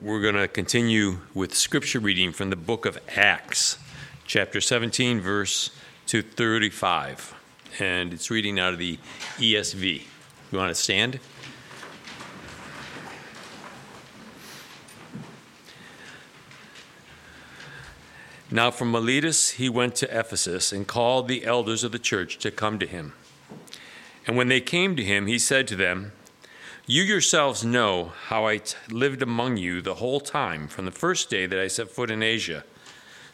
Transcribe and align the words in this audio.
we're 0.00 0.20
going 0.20 0.36
to 0.36 0.46
continue 0.46 1.18
with 1.34 1.52
scripture 1.52 1.98
reading 1.98 2.32
from 2.32 2.50
the 2.50 2.56
book 2.56 2.86
of 2.86 3.00
Acts, 3.16 3.78
chapter 4.26 4.60
17, 4.60 5.20
verse 5.20 5.70
235. 6.06 7.34
And 7.80 8.12
it's 8.12 8.30
reading 8.30 8.60
out 8.60 8.72
of 8.72 8.78
the 8.78 8.98
ESV. 9.38 10.02
You 10.52 10.58
want 10.58 10.70
to 10.70 10.80
stand? 10.80 11.18
Now 18.52 18.70
from 18.70 18.92
Miletus 18.92 19.50
he 19.50 19.68
went 19.68 19.96
to 19.96 20.18
Ephesus 20.18 20.70
and 20.72 20.86
called 20.86 21.26
the 21.26 21.44
elders 21.44 21.82
of 21.82 21.90
the 21.90 21.98
church 21.98 22.38
to 22.38 22.52
come 22.52 22.78
to 22.78 22.86
him. 22.86 23.14
And 24.28 24.36
when 24.36 24.46
they 24.46 24.60
came 24.60 24.94
to 24.94 25.02
him, 25.02 25.26
he 25.26 25.40
said 25.40 25.66
to 25.68 25.76
them, 25.76 26.12
You 26.90 27.02
yourselves 27.02 27.66
know 27.66 28.12
how 28.28 28.46
I 28.46 28.56
t- 28.56 28.74
lived 28.88 29.20
among 29.20 29.58
you 29.58 29.82
the 29.82 29.96
whole 29.96 30.20
time 30.20 30.68
from 30.68 30.86
the 30.86 30.90
first 30.90 31.28
day 31.28 31.44
that 31.44 31.58
I 31.58 31.66
set 31.66 31.90
foot 31.90 32.10
in 32.10 32.22
Asia, 32.22 32.64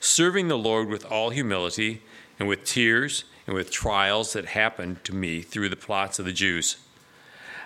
serving 0.01 0.49
the 0.49 0.59
Lord 0.59 0.89
with 0.89 1.05
all 1.05 1.31
humility 1.31 2.03
and 2.37 2.49
with 2.49 2.65
tears 2.65 3.23
and 3.47 3.55
with 3.55 3.71
trials 3.71 4.33
that 4.33 4.47
happened 4.47 5.05
to 5.05 5.15
me 5.15 5.41
through 5.41 5.69
the 5.69 5.77
plots 5.77 6.19
of 6.19 6.25
the 6.25 6.33
Jews. 6.33 6.79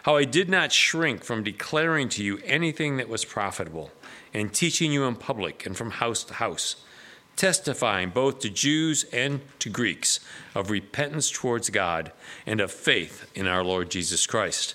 How 0.02 0.16
I 0.16 0.24
did 0.24 0.50
not 0.50 0.72
shrink 0.72 1.24
from 1.24 1.42
declaring 1.42 2.10
to 2.10 2.22
you 2.22 2.38
anything 2.44 2.98
that 2.98 3.08
was 3.08 3.24
profitable, 3.24 3.90
and 4.34 4.52
teaching 4.52 4.92
you 4.92 5.04
in 5.04 5.14
public 5.14 5.64
and 5.64 5.74
from 5.74 5.92
house 5.92 6.22
to 6.24 6.34
house 6.34 6.84
testifying 7.36 8.10
both 8.10 8.40
to 8.40 8.50
Jews 8.50 9.04
and 9.10 9.40
to 9.60 9.70
Greeks 9.70 10.20
of 10.54 10.70
repentance 10.70 11.30
towards 11.30 11.70
God 11.70 12.12
and 12.44 12.60
of 12.60 12.72
faith 12.72 13.30
in 13.34 13.46
our 13.46 13.64
Lord 13.64 13.90
Jesus 13.90 14.26
Christ. 14.26 14.74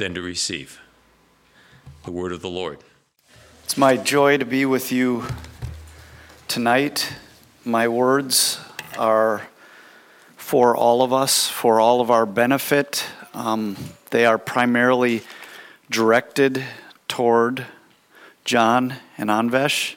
than 0.00 0.14
to 0.14 0.22
receive. 0.22 0.80
The 2.06 2.10
word 2.10 2.32
of 2.32 2.40
the 2.40 2.48
Lord. 2.48 2.78
It's 3.64 3.76
my 3.76 3.98
joy 3.98 4.38
to 4.38 4.46
be 4.46 4.64
with 4.64 4.90
you 4.90 5.26
tonight. 6.48 7.12
My 7.66 7.86
words 7.86 8.58
are 8.96 9.42
for 10.38 10.74
all 10.74 11.02
of 11.02 11.12
us, 11.12 11.50
for 11.50 11.80
all 11.80 12.00
of 12.00 12.10
our 12.10 12.24
benefit. 12.24 13.04
Um, 13.34 13.76
they 14.08 14.24
are 14.24 14.38
primarily 14.38 15.20
directed 15.90 16.64
toward 17.06 17.66
John 18.46 18.94
and 19.18 19.28
Anvesh. 19.28 19.96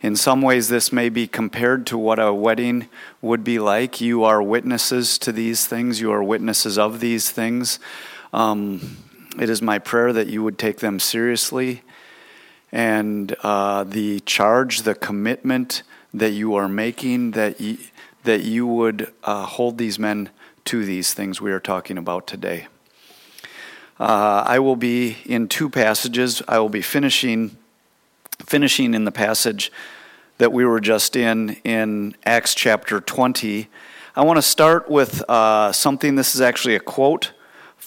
In 0.00 0.16
some 0.16 0.42
ways, 0.42 0.68
this 0.68 0.92
may 0.92 1.08
be 1.08 1.28
compared 1.28 1.86
to 1.86 1.96
what 1.96 2.18
a 2.18 2.34
wedding 2.34 2.88
would 3.20 3.44
be 3.44 3.60
like. 3.60 4.00
You 4.00 4.24
are 4.24 4.42
witnesses 4.42 5.16
to 5.18 5.30
these 5.30 5.64
things, 5.64 6.00
you 6.00 6.10
are 6.10 6.24
witnesses 6.24 6.76
of 6.76 6.98
these 6.98 7.30
things. 7.30 7.78
Um, 8.32 8.96
it 9.38 9.48
is 9.48 9.62
my 9.62 9.78
prayer 9.78 10.12
that 10.12 10.26
you 10.26 10.42
would 10.42 10.58
take 10.58 10.78
them 10.80 11.00
seriously 11.00 11.82
and 12.70 13.34
uh, 13.42 13.84
the 13.84 14.20
charge, 14.20 14.82
the 14.82 14.94
commitment 14.94 15.82
that 16.14 16.30
you 16.30 16.54
are 16.54 16.68
making, 16.68 17.32
that 17.32 17.60
you, 17.60 17.78
that 18.24 18.42
you 18.42 18.66
would 18.66 19.12
uh, 19.24 19.44
hold 19.44 19.78
these 19.78 19.98
men 19.98 20.30
to 20.64 20.84
these 20.84 21.12
things 21.12 21.40
we 21.40 21.52
are 21.52 21.60
talking 21.60 21.98
about 21.98 22.26
today. 22.26 22.66
Uh, 24.00 24.42
I 24.46 24.58
will 24.58 24.76
be 24.76 25.18
in 25.26 25.48
two 25.48 25.68
passages. 25.68 26.42
I 26.48 26.58
will 26.58 26.68
be 26.68 26.82
finishing 26.82 27.56
finishing 28.46 28.94
in 28.94 29.04
the 29.04 29.12
passage 29.12 29.70
that 30.38 30.52
we 30.52 30.64
were 30.64 30.80
just 30.80 31.14
in, 31.14 31.50
in 31.62 32.12
Acts 32.26 32.54
chapter 32.54 33.00
20. 33.00 33.68
I 34.16 34.24
want 34.24 34.36
to 34.36 34.42
start 34.42 34.90
with 34.90 35.22
uh, 35.28 35.70
something. 35.70 36.16
This 36.16 36.34
is 36.34 36.40
actually 36.40 36.74
a 36.74 36.80
quote 36.80 37.30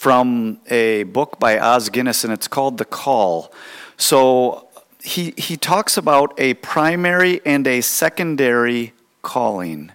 from 0.05 0.59
a 0.69 1.01
book 1.01 1.39
by 1.39 1.57
Os 1.57 1.89
Guinness, 1.89 2.23
and 2.23 2.31
it's 2.31 2.47
called 2.47 2.77
The 2.77 2.85
Call. 2.85 3.51
So 3.97 4.67
he, 5.01 5.33
he 5.35 5.57
talks 5.57 5.97
about 5.97 6.39
a 6.39 6.53
primary 6.53 7.41
and 7.43 7.65
a 7.65 7.81
secondary 7.81 8.93
calling. 9.23 9.91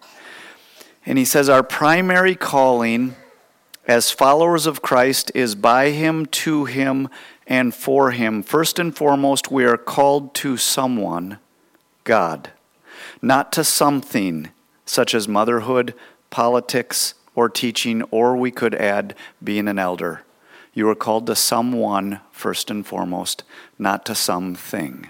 And 1.06 1.16
he 1.16 1.24
says, 1.24 1.48
Our 1.48 1.62
primary 1.62 2.34
calling 2.34 3.14
as 3.86 4.10
followers 4.10 4.66
of 4.66 4.82
Christ 4.82 5.30
is 5.32 5.54
by 5.54 5.90
Him, 5.90 6.26
to 6.26 6.64
Him, 6.64 7.08
and 7.46 7.72
for 7.72 8.10
Him. 8.10 8.42
First 8.42 8.80
and 8.80 8.92
foremost, 8.92 9.52
we 9.52 9.64
are 9.64 9.76
called 9.76 10.34
to 10.34 10.56
someone, 10.56 11.38
God, 12.02 12.50
not 13.22 13.52
to 13.52 13.62
something 13.62 14.48
such 14.84 15.14
as 15.14 15.28
motherhood, 15.28 15.94
politics, 16.30 17.14
or 17.34 17.48
teaching, 17.48 18.02
or 18.10 18.36
we 18.36 18.50
could 18.50 18.74
add 18.74 19.14
being 19.42 19.68
an 19.68 19.78
elder. 19.78 20.22
You 20.72 20.88
are 20.88 20.94
called 20.94 21.26
to 21.26 21.36
someone, 21.36 22.20
first 22.30 22.70
and 22.70 22.86
foremost, 22.86 23.42
not 23.78 24.04
to 24.06 24.14
something 24.14 25.08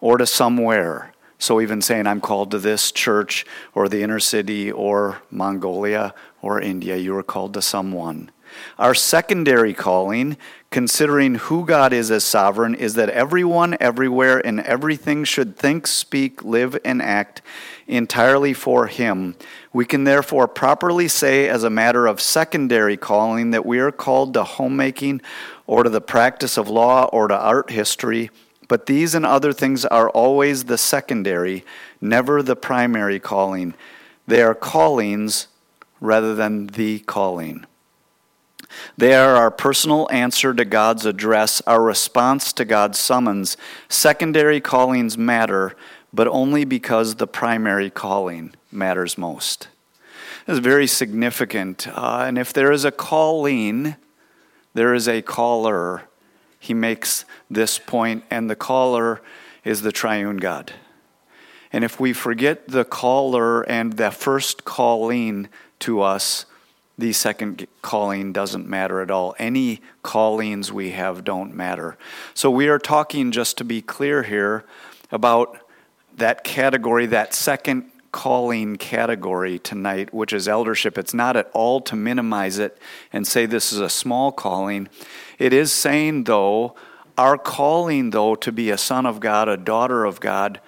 or 0.00 0.18
to 0.18 0.26
somewhere. 0.26 1.12
So, 1.38 1.60
even 1.60 1.80
saying 1.80 2.06
I'm 2.06 2.20
called 2.20 2.50
to 2.50 2.58
this 2.58 2.92
church 2.92 3.46
or 3.74 3.88
the 3.88 4.02
inner 4.02 4.20
city 4.20 4.70
or 4.70 5.22
Mongolia 5.30 6.14
or 6.42 6.60
India, 6.60 6.96
you 6.96 7.16
are 7.16 7.22
called 7.22 7.54
to 7.54 7.62
someone. 7.62 8.30
Our 8.78 8.94
secondary 8.94 9.74
calling, 9.74 10.36
considering 10.70 11.36
who 11.36 11.64
God 11.64 11.92
is 11.92 12.10
as 12.10 12.24
sovereign, 12.24 12.74
is 12.74 12.94
that 12.94 13.08
everyone, 13.10 13.76
everywhere, 13.80 14.44
and 14.44 14.60
everything 14.60 15.24
should 15.24 15.56
think, 15.56 15.86
speak, 15.86 16.44
live, 16.44 16.78
and 16.84 17.02
act 17.02 17.42
entirely 17.86 18.52
for 18.52 18.86
Him. 18.86 19.36
We 19.72 19.84
can 19.84 20.04
therefore 20.04 20.48
properly 20.48 21.08
say, 21.08 21.48
as 21.48 21.64
a 21.64 21.70
matter 21.70 22.06
of 22.06 22.20
secondary 22.20 22.96
calling, 22.96 23.50
that 23.50 23.66
we 23.66 23.78
are 23.78 23.92
called 23.92 24.34
to 24.34 24.44
homemaking 24.44 25.20
or 25.66 25.82
to 25.82 25.90
the 25.90 26.00
practice 26.00 26.56
of 26.56 26.68
law 26.68 27.04
or 27.12 27.28
to 27.28 27.36
art 27.36 27.70
history 27.70 28.30
But 28.70 28.86
these 28.86 29.16
and 29.16 29.26
other 29.26 29.52
things 29.52 29.84
are 29.84 30.08
always 30.10 30.66
the 30.66 30.78
secondary, 30.78 31.64
never 32.00 32.40
the 32.40 32.54
primary 32.54 33.18
calling. 33.18 33.74
They 34.28 34.42
are 34.42 34.54
callings 34.54 35.48
rather 36.00 36.36
than 36.36 36.68
the 36.68 37.00
calling. 37.00 37.66
They 38.96 39.14
are 39.14 39.36
our 39.36 39.50
personal 39.50 40.08
answer 40.10 40.54
to 40.54 40.64
God's 40.64 41.06
address, 41.06 41.60
our 41.66 41.82
response 41.82 42.52
to 42.54 42.64
God's 42.64 42.98
summons. 42.98 43.56
Secondary 43.88 44.60
callings 44.60 45.16
matter, 45.18 45.74
but 46.12 46.28
only 46.28 46.64
because 46.64 47.16
the 47.16 47.26
primary 47.26 47.90
calling 47.90 48.54
matters 48.70 49.18
most. 49.18 49.68
This 50.46 50.54
is 50.54 50.60
very 50.60 50.86
significant. 50.86 51.86
Uh, 51.88 52.24
and 52.26 52.38
if 52.38 52.52
there 52.52 52.72
is 52.72 52.84
a 52.84 52.90
calling, 52.90 53.96
there 54.74 54.94
is 54.94 55.08
a 55.08 55.22
caller. 55.22 56.02
He 56.58 56.74
makes 56.74 57.24
this 57.50 57.78
point, 57.78 58.24
and 58.30 58.50
the 58.50 58.56
caller 58.56 59.20
is 59.64 59.82
the 59.82 59.92
triune 59.92 60.38
God. 60.38 60.72
And 61.72 61.84
if 61.84 62.00
we 62.00 62.12
forget 62.12 62.68
the 62.68 62.84
caller 62.84 63.62
and 63.62 63.92
the 63.92 64.10
first 64.10 64.64
calling 64.64 65.48
to 65.80 66.00
us, 66.02 66.46
the 67.00 67.12
second 67.12 67.66
calling 67.82 68.32
doesn't 68.32 68.68
matter 68.68 69.00
at 69.00 69.10
all. 69.10 69.34
Any 69.38 69.80
callings 70.02 70.72
we 70.72 70.90
have 70.90 71.24
don't 71.24 71.54
matter. 71.54 71.98
So 72.34 72.50
we 72.50 72.68
are 72.68 72.78
talking, 72.78 73.32
just 73.32 73.58
to 73.58 73.64
be 73.64 73.82
clear 73.82 74.22
here, 74.22 74.64
about 75.10 75.58
that 76.16 76.44
category, 76.44 77.06
that 77.06 77.34
second 77.34 77.90
calling 78.12 78.76
category 78.76 79.58
tonight, 79.58 80.12
which 80.12 80.32
is 80.32 80.48
eldership. 80.48 80.98
It's 80.98 81.14
not 81.14 81.36
at 81.36 81.50
all 81.52 81.80
to 81.82 81.96
minimize 81.96 82.58
it 82.58 82.76
and 83.12 83.26
say 83.26 83.46
this 83.46 83.72
is 83.72 83.80
a 83.80 83.88
small 83.88 84.32
calling. 84.32 84.88
It 85.38 85.52
is 85.52 85.72
saying, 85.72 86.24
though, 86.24 86.74
our 87.16 87.38
calling, 87.38 88.10
though, 88.10 88.34
to 88.36 88.52
be 88.52 88.70
a 88.70 88.78
son 88.78 89.06
of 89.06 89.20
God, 89.20 89.48
a 89.48 89.56
daughter 89.56 90.04
of 90.04 90.20
God, 90.20 90.60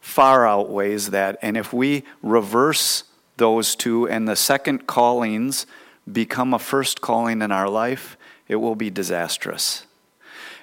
far 0.00 0.46
outweighs 0.46 1.10
that. 1.10 1.38
And 1.42 1.56
if 1.56 1.72
we 1.72 2.04
reverse 2.22 3.04
those 3.36 3.74
two 3.74 4.08
and 4.08 4.28
the 4.28 4.36
second 4.36 4.86
callings 4.86 5.66
become 6.10 6.54
a 6.54 6.58
first 6.58 7.00
calling 7.00 7.42
in 7.42 7.50
our 7.50 7.68
life, 7.68 8.16
it 8.48 8.56
will 8.56 8.74
be 8.74 8.90
disastrous. 8.90 9.86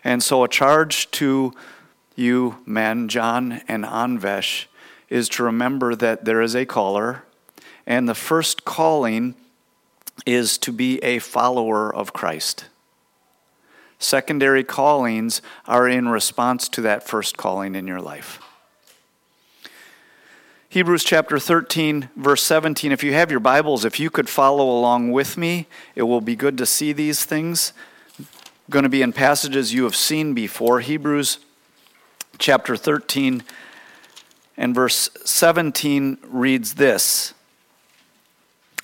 And 0.03 0.23
so, 0.23 0.43
a 0.43 0.47
charge 0.47 1.09
to 1.11 1.53
you 2.15 2.57
men, 2.65 3.07
John 3.07 3.61
and 3.67 3.83
Anvesh, 3.83 4.65
is 5.09 5.29
to 5.29 5.43
remember 5.43 5.95
that 5.95 6.25
there 6.25 6.41
is 6.41 6.55
a 6.55 6.65
caller, 6.65 7.23
and 7.85 8.07
the 8.07 8.15
first 8.15 8.65
calling 8.65 9.35
is 10.25 10.57
to 10.59 10.71
be 10.71 10.99
a 10.99 11.19
follower 11.19 11.93
of 11.93 12.13
Christ. 12.13 12.65
Secondary 13.99 14.63
callings 14.63 15.41
are 15.67 15.87
in 15.87 16.07
response 16.07 16.67
to 16.69 16.81
that 16.81 17.07
first 17.07 17.37
calling 17.37 17.75
in 17.75 17.87
your 17.87 18.01
life. 18.01 18.39
Hebrews 20.71 21.03
chapter 21.03 21.37
13, 21.37 22.07
verse 22.15 22.41
17. 22.43 22.93
If 22.93 23.03
you 23.03 23.11
have 23.11 23.29
your 23.29 23.41
Bibles, 23.41 23.83
if 23.83 23.99
you 23.99 24.09
could 24.09 24.29
follow 24.29 24.69
along 24.69 25.11
with 25.11 25.35
me, 25.35 25.67
it 25.95 26.03
will 26.03 26.21
be 26.21 26.33
good 26.33 26.57
to 26.59 26.65
see 26.65 26.93
these 26.93 27.25
things. 27.25 27.73
going 28.69 28.83
to 28.83 28.89
be 28.89 29.01
in 29.01 29.11
passages 29.11 29.73
you 29.73 29.83
have 29.83 29.97
seen 29.97 30.33
before. 30.33 30.79
Hebrews 30.79 31.39
chapter 32.37 32.77
13 32.77 33.43
and 34.55 34.73
verse 34.73 35.09
17 35.25 36.19
reads 36.23 36.75
this 36.75 37.33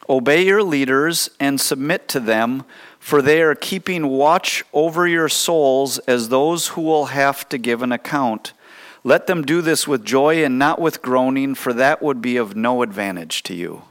Obey 0.09 0.45
your 0.45 0.63
leaders 0.63 1.29
and 1.39 1.61
submit 1.61 2.09
to 2.09 2.19
them, 2.19 2.65
for 2.99 3.21
they 3.21 3.41
are 3.41 3.55
keeping 3.55 4.07
watch 4.07 4.61
over 4.73 5.07
your 5.07 5.29
souls 5.29 5.99
as 5.99 6.27
those 6.27 6.67
who 6.67 6.81
will 6.81 7.05
have 7.05 7.47
to 7.47 7.57
give 7.57 7.81
an 7.81 7.93
account. 7.93 8.51
Let 9.07 9.25
them 9.25 9.43
do 9.43 9.61
this 9.61 9.87
with 9.87 10.03
joy 10.03 10.43
and 10.43 10.59
not 10.59 10.81
with 10.81 11.01
groaning, 11.01 11.55
for 11.55 11.71
that 11.71 12.01
would 12.03 12.21
be 12.21 12.35
of 12.35 12.57
no 12.57 12.81
advantage 12.81 13.41
to 13.43 13.53
you. 13.53 13.83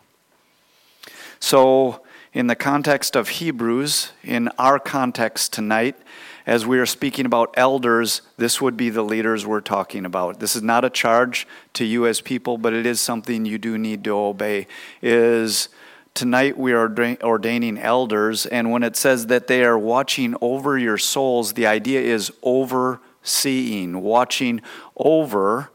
So, 1.41 2.03
in 2.35 2.49
the 2.49 2.55
context 2.55 3.17
of 3.17 3.31
Hebrews, 3.31 4.13
in 4.23 4.51
our 4.59 4.79
context 4.79 5.55
tonight, 5.55 5.97
as 6.45 6.67
we 6.67 6.79
are 6.79 6.85
speaking 6.85 7.25
about 7.25 7.55
elders, 7.57 8.21
this 8.37 8.61
would 8.61 8.77
be 8.77 8.91
the 8.91 9.01
leaders 9.01 9.47
we're 9.47 9.63
talking 9.63 10.05
about. 10.05 10.39
This 10.39 10.55
is 10.55 10.63
not 10.63 10.85
a 10.85 10.91
charge 10.91 11.47
to 11.73 11.87
you 11.87 12.07
as 12.07 12.21
people, 12.21 12.59
but 12.59 12.75
it 12.75 12.85
is 12.85 13.01
something 13.01 13.47
you 13.47 13.57
do 13.57 13.79
need 13.79 14.05
to 14.05 14.15
obey. 14.15 14.67
Is 15.01 15.71
tonight 16.13 16.59
we 16.59 16.75
are 16.75 16.95
ordaining 17.23 17.79
elders, 17.79 18.45
and 18.45 18.71
when 18.71 18.83
it 18.83 18.97
says 18.97 19.29
that 19.29 19.47
they 19.47 19.65
are 19.65 19.79
watching 19.79 20.37
over 20.43 20.77
your 20.77 20.99
souls, 20.99 21.55
the 21.55 21.67
idea 21.67 22.03
is 22.03 22.31
over 22.43 23.01
seeing, 23.27 24.03
watching 24.03 24.61
over, 24.97 25.71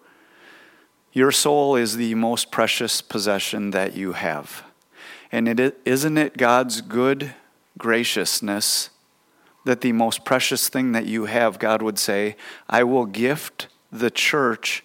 your 1.13 1.31
soul 1.31 1.75
is 1.75 1.97
the 1.97 2.15
most 2.15 2.51
precious 2.51 3.01
possession 3.01 3.71
that 3.71 3.95
you 3.95 4.13
have. 4.13 4.63
And 5.31 5.47
it, 5.47 5.79
isn't 5.85 6.17
it 6.17 6.37
God's 6.37 6.81
good 6.81 7.33
graciousness 7.77 8.89
that 9.65 9.81
the 9.81 9.91
most 9.91 10.25
precious 10.25 10.69
thing 10.69 10.91
that 10.93 11.05
you 11.05 11.25
have, 11.25 11.59
God 11.59 11.81
would 11.81 11.99
say, 11.99 12.35
I 12.69 12.83
will 12.83 13.05
gift 13.05 13.67
the 13.91 14.09
church 14.09 14.83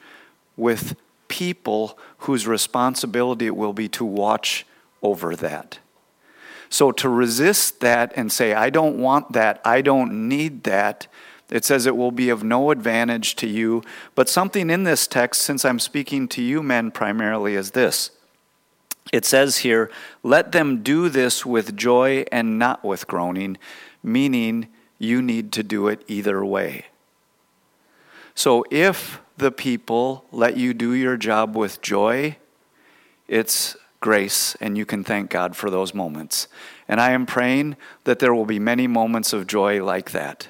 with 0.56 0.96
people 1.28 1.98
whose 2.18 2.46
responsibility 2.46 3.46
it 3.46 3.56
will 3.56 3.72
be 3.72 3.88
to 3.88 4.04
watch 4.04 4.66
over 5.02 5.34
that. 5.36 5.78
So 6.68 6.92
to 6.92 7.08
resist 7.08 7.80
that 7.80 8.12
and 8.16 8.30
say, 8.30 8.52
I 8.52 8.70
don't 8.70 8.98
want 8.98 9.32
that, 9.32 9.60
I 9.64 9.82
don't 9.82 10.28
need 10.28 10.64
that, 10.64 11.06
it 11.50 11.64
says 11.64 11.86
it 11.86 11.96
will 11.96 12.10
be 12.10 12.28
of 12.28 12.42
no 12.42 12.70
advantage 12.70 13.36
to 13.36 13.46
you. 13.46 13.82
But 14.14 14.28
something 14.28 14.70
in 14.70 14.84
this 14.84 15.06
text, 15.06 15.42
since 15.42 15.64
I'm 15.64 15.78
speaking 15.78 16.28
to 16.28 16.42
you 16.42 16.62
men 16.62 16.90
primarily, 16.90 17.54
is 17.54 17.72
this. 17.72 18.10
It 19.12 19.24
says 19.24 19.58
here, 19.58 19.90
let 20.22 20.50
them 20.50 20.82
do 20.82 21.08
this 21.08 21.46
with 21.46 21.76
joy 21.76 22.24
and 22.32 22.58
not 22.58 22.84
with 22.84 23.06
groaning, 23.06 23.56
meaning 24.02 24.68
you 24.98 25.22
need 25.22 25.52
to 25.52 25.62
do 25.62 25.86
it 25.86 26.02
either 26.08 26.44
way. 26.44 26.86
So 28.34 28.64
if 28.70 29.20
the 29.36 29.52
people 29.52 30.24
let 30.32 30.56
you 30.56 30.74
do 30.74 30.92
your 30.92 31.16
job 31.16 31.56
with 31.56 31.80
joy, 31.80 32.36
it's 33.28 33.76
grace, 34.00 34.56
and 34.60 34.76
you 34.76 34.84
can 34.84 35.04
thank 35.04 35.30
God 35.30 35.56
for 35.56 35.70
those 35.70 35.94
moments. 35.94 36.48
And 36.88 37.00
I 37.00 37.12
am 37.12 37.26
praying 37.26 37.76
that 38.04 38.18
there 38.18 38.34
will 38.34 38.46
be 38.46 38.58
many 38.58 38.86
moments 38.86 39.32
of 39.32 39.46
joy 39.46 39.82
like 39.84 40.10
that. 40.10 40.48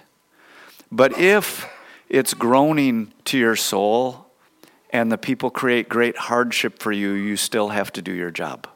But 0.90 1.18
if 1.18 1.66
it's 2.08 2.34
groaning 2.34 3.12
to 3.24 3.38
your 3.38 3.56
soul 3.56 4.26
and 4.90 5.10
the 5.10 5.18
people 5.18 5.50
create 5.50 5.88
great 5.88 6.16
hardship 6.16 6.78
for 6.78 6.92
you, 6.92 7.10
you 7.10 7.36
still 7.36 7.70
have 7.70 7.92
to 7.92 8.02
do 8.02 8.12
your 8.12 8.30
job. 8.30 8.68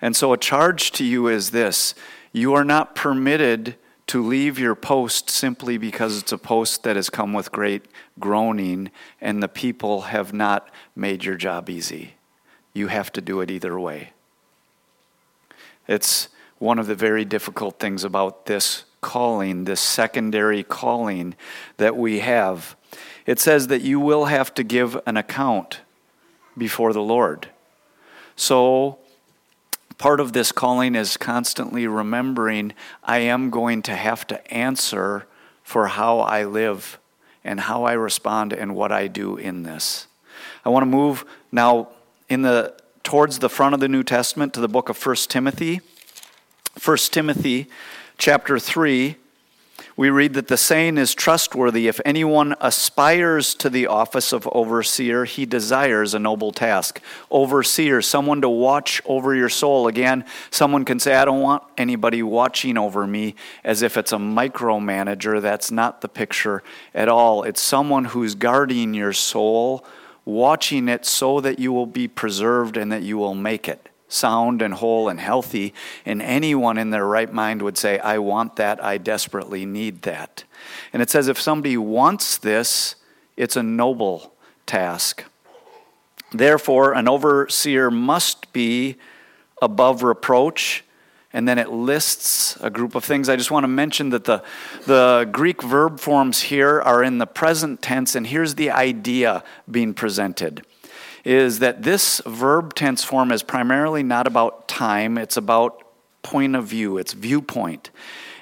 And 0.00 0.14
so, 0.14 0.32
a 0.32 0.38
charge 0.38 0.92
to 0.92 1.04
you 1.04 1.28
is 1.28 1.50
this 1.50 1.94
you 2.32 2.54
are 2.54 2.64
not 2.64 2.94
permitted 2.94 3.76
to 4.08 4.24
leave 4.24 4.58
your 4.58 4.74
post 4.74 5.28
simply 5.28 5.76
because 5.76 6.18
it's 6.18 6.32
a 6.32 6.38
post 6.38 6.82
that 6.82 6.96
has 6.96 7.10
come 7.10 7.32
with 7.34 7.52
great 7.52 7.86
groaning 8.18 8.90
and 9.20 9.42
the 9.42 9.48
people 9.48 10.02
have 10.02 10.32
not 10.32 10.70
made 10.96 11.24
your 11.24 11.36
job 11.36 11.68
easy. 11.68 12.14
You 12.72 12.88
have 12.88 13.12
to 13.12 13.20
do 13.20 13.40
it 13.40 13.50
either 13.50 13.78
way. 13.78 14.12
It's 15.86 16.28
one 16.58 16.78
of 16.78 16.86
the 16.86 16.94
very 16.94 17.24
difficult 17.24 17.78
things 17.78 18.02
about 18.02 18.46
this 18.46 18.84
calling, 19.00 19.64
this 19.64 19.80
secondary 19.80 20.62
calling 20.62 21.34
that 21.76 21.96
we 21.96 22.20
have. 22.20 22.76
It 23.26 23.38
says 23.38 23.68
that 23.68 23.82
you 23.82 24.00
will 24.00 24.26
have 24.26 24.54
to 24.54 24.62
give 24.62 24.98
an 25.06 25.16
account 25.16 25.80
before 26.56 26.92
the 26.92 27.02
Lord. 27.02 27.48
So, 28.36 28.98
part 29.98 30.20
of 30.20 30.32
this 30.32 30.52
calling 30.52 30.94
is 30.94 31.16
constantly 31.16 31.86
remembering 31.86 32.72
I 33.04 33.18
am 33.18 33.50
going 33.50 33.82
to 33.82 33.94
have 33.94 34.26
to 34.28 34.52
answer 34.52 35.26
for 35.62 35.88
how 35.88 36.20
I 36.20 36.44
live 36.44 36.98
and 37.44 37.60
how 37.60 37.84
I 37.84 37.92
respond 37.92 38.52
and 38.52 38.74
what 38.74 38.92
I 38.92 39.06
do 39.06 39.36
in 39.36 39.62
this. 39.62 40.06
I 40.64 40.70
want 40.70 40.82
to 40.82 40.86
move 40.86 41.24
now 41.52 41.88
in 42.28 42.42
the 42.42 42.74
towards 43.02 43.38
the 43.38 43.48
front 43.48 43.74
of 43.74 43.80
the 43.80 43.88
New 43.88 44.02
Testament 44.02 44.52
to 44.54 44.60
the 44.60 44.68
book 44.68 44.88
of 44.88 45.04
1 45.04 45.16
Timothy. 45.28 45.80
1 46.84 46.96
Timothy 47.10 47.68
chapter 48.18 48.58
3, 48.58 49.16
we 49.96 50.10
read 50.10 50.34
that 50.34 50.48
the 50.48 50.56
saying 50.56 50.98
is 50.98 51.14
trustworthy. 51.14 51.88
If 51.88 52.00
anyone 52.04 52.54
aspires 52.60 53.54
to 53.56 53.70
the 53.70 53.86
office 53.86 54.32
of 54.32 54.48
overseer, 54.52 55.24
he 55.24 55.46
desires 55.46 56.14
a 56.14 56.18
noble 56.18 56.52
task. 56.52 57.00
Overseer, 57.30 58.02
someone 58.02 58.40
to 58.42 58.48
watch 58.48 59.00
over 59.06 59.34
your 59.34 59.48
soul. 59.48 59.88
Again, 59.88 60.24
someone 60.50 60.84
can 60.84 61.00
say, 61.00 61.14
I 61.14 61.24
don't 61.24 61.40
want 61.40 61.62
anybody 61.76 62.22
watching 62.22 62.76
over 62.76 63.06
me 63.06 63.34
as 63.64 63.82
if 63.82 63.96
it's 63.96 64.12
a 64.12 64.18
micromanager. 64.18 65.40
That's 65.40 65.70
not 65.70 66.00
the 66.00 66.08
picture 66.08 66.62
at 66.94 67.08
all. 67.08 67.44
It's 67.44 67.60
someone 67.60 68.06
who's 68.06 68.34
guarding 68.34 68.94
your 68.94 69.12
soul, 69.12 69.84
watching 70.24 70.88
it 70.88 71.06
so 71.06 71.40
that 71.40 71.58
you 71.58 71.72
will 71.72 71.86
be 71.86 72.06
preserved 72.06 72.76
and 72.76 72.92
that 72.92 73.02
you 73.02 73.16
will 73.16 73.34
make 73.34 73.68
it 73.68 73.87
sound 74.08 74.62
and 74.62 74.74
whole 74.74 75.08
and 75.08 75.20
healthy, 75.20 75.74
and 76.04 76.20
anyone 76.22 76.78
in 76.78 76.90
their 76.90 77.06
right 77.06 77.32
mind 77.32 77.62
would 77.62 77.78
say, 77.78 77.98
I 77.98 78.18
want 78.18 78.56
that, 78.56 78.82
I 78.82 78.98
desperately 78.98 79.66
need 79.66 80.02
that. 80.02 80.44
And 80.92 81.02
it 81.02 81.10
says 81.10 81.28
if 81.28 81.40
somebody 81.40 81.76
wants 81.76 82.38
this, 82.38 82.96
it's 83.36 83.56
a 83.56 83.62
noble 83.62 84.34
task. 84.66 85.24
Therefore, 86.32 86.92
an 86.92 87.08
overseer 87.08 87.90
must 87.90 88.52
be 88.52 88.96
above 89.62 90.02
reproach. 90.02 90.84
And 91.32 91.46
then 91.46 91.58
it 91.58 91.70
lists 91.70 92.56
a 92.62 92.70
group 92.70 92.94
of 92.94 93.04
things. 93.04 93.28
I 93.28 93.36
just 93.36 93.50
want 93.50 93.64
to 93.64 93.68
mention 93.68 94.10
that 94.10 94.24
the, 94.24 94.42
the 94.86 95.28
Greek 95.30 95.62
verb 95.62 96.00
forms 96.00 96.40
here 96.40 96.80
are 96.80 97.02
in 97.02 97.18
the 97.18 97.26
present 97.26 97.82
tense, 97.82 98.14
and 98.14 98.26
here's 98.26 98.54
the 98.54 98.70
idea 98.70 99.44
being 99.70 99.92
presented 99.92 100.64
is 101.24 101.58
that 101.58 101.82
this 101.82 102.20
verb 102.26 102.74
tense 102.74 103.04
form 103.04 103.32
is 103.32 103.42
primarily 103.42 104.02
not 104.02 104.26
about 104.26 104.68
time, 104.68 105.18
it's 105.18 105.36
about 105.36 105.82
point 106.22 106.56
of 106.56 106.66
view, 106.66 106.98
it's 106.98 107.12
viewpoint. 107.12 107.90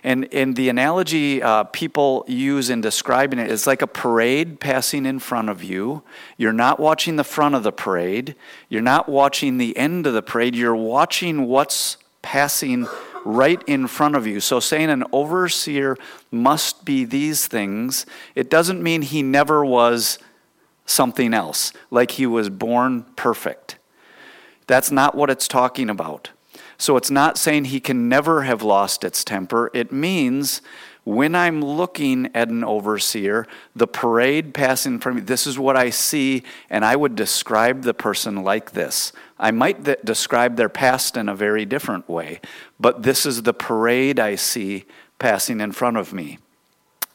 And, 0.03 0.33
and 0.33 0.55
the 0.55 0.69
analogy 0.69 1.43
uh, 1.43 1.65
people 1.65 2.25
use 2.29 2.71
in 2.71 2.81
describing 2.81 3.41
it 3.41 3.51
is 3.51 3.67
like 3.67 3.83
a 3.83 3.89
parade 3.89 4.61
passing 4.61 5.05
in 5.05 5.19
front 5.19 5.49
of 5.49 5.65
you. 5.65 6.05
You're 6.37 6.53
not 6.53 6.79
watching 6.79 7.17
the 7.17 7.25
front 7.25 7.57
of 7.57 7.65
the 7.65 7.73
parade, 7.73 8.37
you're 8.69 8.83
not 8.83 9.09
watching 9.09 9.59
the 9.59 9.77
end 9.77 10.07
of 10.07 10.15
the 10.15 10.23
parade, 10.23 10.55
you're 10.55 10.77
watching 10.77 11.47
what's 11.47 11.97
passing 12.23 12.87
right 13.25 13.61
in 13.67 13.89
front 13.89 14.15
of 14.15 14.27
you. 14.27 14.39
So, 14.39 14.61
saying 14.61 14.91
an 14.91 15.03
overseer 15.13 15.97
must 16.31 16.85
be 16.85 17.05
these 17.05 17.49
things, 17.49 18.07
it 18.37 18.49
doesn't 18.49 18.83
mean 18.83 19.03
he 19.03 19.23
never 19.23 19.65
was 19.65 20.19
something 20.87 21.35
else, 21.35 21.73
like 21.91 22.13
he 22.13 22.27
was 22.27 22.49
born 22.49 23.05
perfect. 23.17 23.79
That's 24.67 24.91
not 24.91 25.15
what 25.15 25.31
it's 25.31 25.49
talking 25.49 25.91
about. 25.91 26.31
So 26.79 26.97
it's 26.97 27.11
not 27.11 27.39
saying 27.39 27.67
he 27.67 27.81
can 27.81 28.09
never 28.09 28.43
have 28.43 28.63
lost 28.63 29.05
its 29.05 29.25
temper. 29.25 29.71
It 29.73 29.93
means 29.93 30.61
when 31.05 31.37
I'm 31.37 31.63
looking 31.63 32.29
at 32.35 32.49
an 32.49 32.65
overseer, 32.65 33.47
the 33.77 33.87
parade 33.87 34.53
passing 34.53 34.99
from 34.99 35.17
me, 35.17 35.21
this 35.23 35.47
is 35.47 35.59
what 35.59 35.77
I 35.77 35.91
see, 35.91 36.43
and 36.69 36.85
I 36.85 36.97
would 36.97 37.15
describe 37.15 37.83
the 37.83 37.95
person 37.95 38.43
like 38.43 38.73
this. 38.73 39.13
I 39.39 39.53
might 39.53 39.85
th- 39.85 40.01
describe 40.05 40.57
their 40.57 40.69
past 40.69 41.17
in 41.17 41.29
a 41.29 41.35
very 41.35 41.65
different 41.65 42.09
way, 42.09 42.41
but 42.81 43.05
this 43.05 43.25
is 43.25 43.45
the 43.45 43.55
parade 43.55 44.19
I 44.19 44.35
see 44.35 44.85
passing 45.21 45.61
in 45.61 45.71
front 45.71 45.97
of 45.97 46.13
me. 46.13 46.39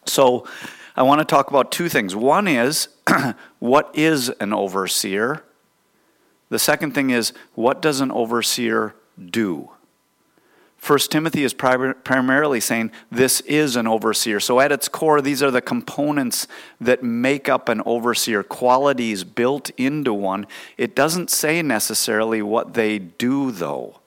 So 0.05 0.47
I 0.95 1.03
want 1.03 1.19
to 1.19 1.25
talk 1.25 1.49
about 1.49 1.71
two 1.71 1.89
things. 1.89 2.15
One 2.15 2.47
is 2.47 2.89
what 3.59 3.91
is 3.93 4.29
an 4.39 4.53
overseer? 4.53 5.43
The 6.49 6.59
second 6.59 6.93
thing 6.93 7.09
is 7.09 7.33
what 7.55 7.81
does 7.81 8.01
an 8.01 8.11
overseer 8.11 8.93
do? 9.17 9.69
First 10.81 11.11
Timothy 11.11 11.43
is 11.43 11.53
primarily 11.53 12.59
saying 12.59 12.91
this 13.11 13.41
is 13.41 13.75
an 13.75 13.85
overseer. 13.85 14.39
So, 14.39 14.59
at 14.59 14.71
its 14.71 14.89
core, 14.89 15.21
these 15.21 15.43
are 15.43 15.51
the 15.51 15.61
components 15.61 16.47
that 16.81 17.03
make 17.03 17.47
up 17.47 17.69
an 17.69 17.83
overseer, 17.85 18.41
qualities 18.41 19.23
built 19.23 19.69
into 19.77 20.11
one. 20.11 20.47
It 20.77 20.95
doesn't 20.95 21.29
say 21.29 21.61
necessarily 21.61 22.41
what 22.41 22.73
they 22.73 22.97
do, 22.97 23.51
though. 23.51 24.00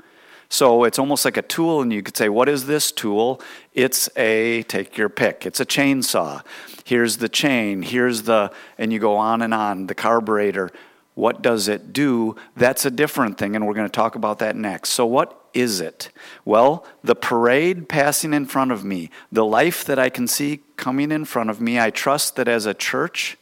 So, 0.55 0.85
it's 0.85 1.01
almost 1.01 1.25
like 1.25 1.37
a 1.37 1.43
tool, 1.43 1.83
and 1.83 1.93
you 1.93 2.01
could 2.01 2.17
say, 2.17 2.29
What 2.29 2.49
is 2.49 2.67
this 2.67 2.93
tool? 2.93 3.41
It's 3.73 4.09
a, 4.15 4.63
take 4.63 4.97
your 4.97 5.09
pick, 5.09 5.47
it's 5.47 5.59
a 5.59 5.67
chainsaw. 5.67 6.45
Here's 6.85 7.17
the 7.17 7.29
chain, 7.29 7.83
here's 7.83 8.23
the, 8.23 8.53
and 8.79 8.93
you 8.93 9.01
go 9.01 9.17
on 9.17 9.43
and 9.43 9.53
on, 9.53 9.89
the 9.89 9.97
carburetor. 9.97 10.71
What 11.17 11.43
does 11.43 11.67
it 11.67 11.93
do? 11.93 12.37
That's 12.57 12.85
a 12.85 12.91
different 12.93 13.37
thing, 13.37 13.57
and 13.57 13.67
we're 13.67 13.75
going 13.75 13.89
to 13.89 13.93
talk 13.93 14.15
about 14.15 14.39
that 14.39 14.55
next. 14.55 14.91
So, 14.91 15.05
what 15.05 15.45
is 15.55 15.81
it? 15.81 16.11
Well, 16.45 16.87
the 17.03 17.17
parade 17.17 17.89
passing 17.89 18.33
in 18.33 18.47
front 18.47 18.71
of 18.71 18.85
me, 18.85 19.11
the 19.33 19.45
life 19.45 19.85
that 19.87 19.99
I 19.99 20.09
can 20.09 20.29
see 20.29 20.61
coming 20.77 21.11
in 21.11 21.25
front 21.25 21.51
of 21.51 21.61
me, 21.61 21.81
I 21.81 21.91
trust 21.91 22.37
that 22.37 22.47
as 22.47 22.65
a 22.65 22.75
church, 22.75 23.37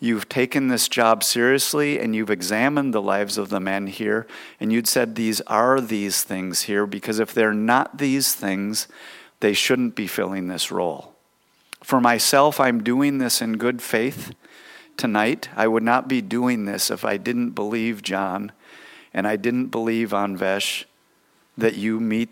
you've 0.00 0.28
taken 0.28 0.68
this 0.68 0.88
job 0.88 1.24
seriously 1.24 1.98
and 1.98 2.14
you've 2.14 2.30
examined 2.30 2.94
the 2.94 3.02
lives 3.02 3.38
of 3.38 3.48
the 3.48 3.60
men 3.60 3.86
here, 3.86 4.26
and 4.60 4.72
you'd 4.72 4.86
said 4.86 5.14
these 5.14 5.40
are 5.42 5.80
these 5.80 6.22
things 6.22 6.62
here, 6.62 6.86
because 6.86 7.18
if 7.18 7.34
they're 7.34 7.52
not 7.52 7.98
these 7.98 8.34
things, 8.34 8.88
they 9.40 9.52
shouldn't 9.52 9.94
be 9.94 10.06
filling 10.06 10.48
this 10.48 10.70
role. 10.70 11.14
For 11.82 12.00
myself, 12.00 12.58
I'm 12.58 12.82
doing 12.82 13.18
this 13.18 13.40
in 13.40 13.56
good 13.56 13.80
faith 13.80 14.34
tonight. 14.96 15.48
I 15.56 15.68
would 15.68 15.84
not 15.84 16.08
be 16.08 16.20
doing 16.20 16.64
this 16.64 16.90
if 16.90 17.04
I 17.04 17.16
didn't 17.16 17.50
believe 17.50 18.02
John 18.02 18.52
and 19.14 19.26
I 19.26 19.36
didn't 19.36 19.66
believe 19.66 20.10
Anvesh 20.10 20.84
that 21.56 21.76
you 21.76 22.00
meet 22.00 22.30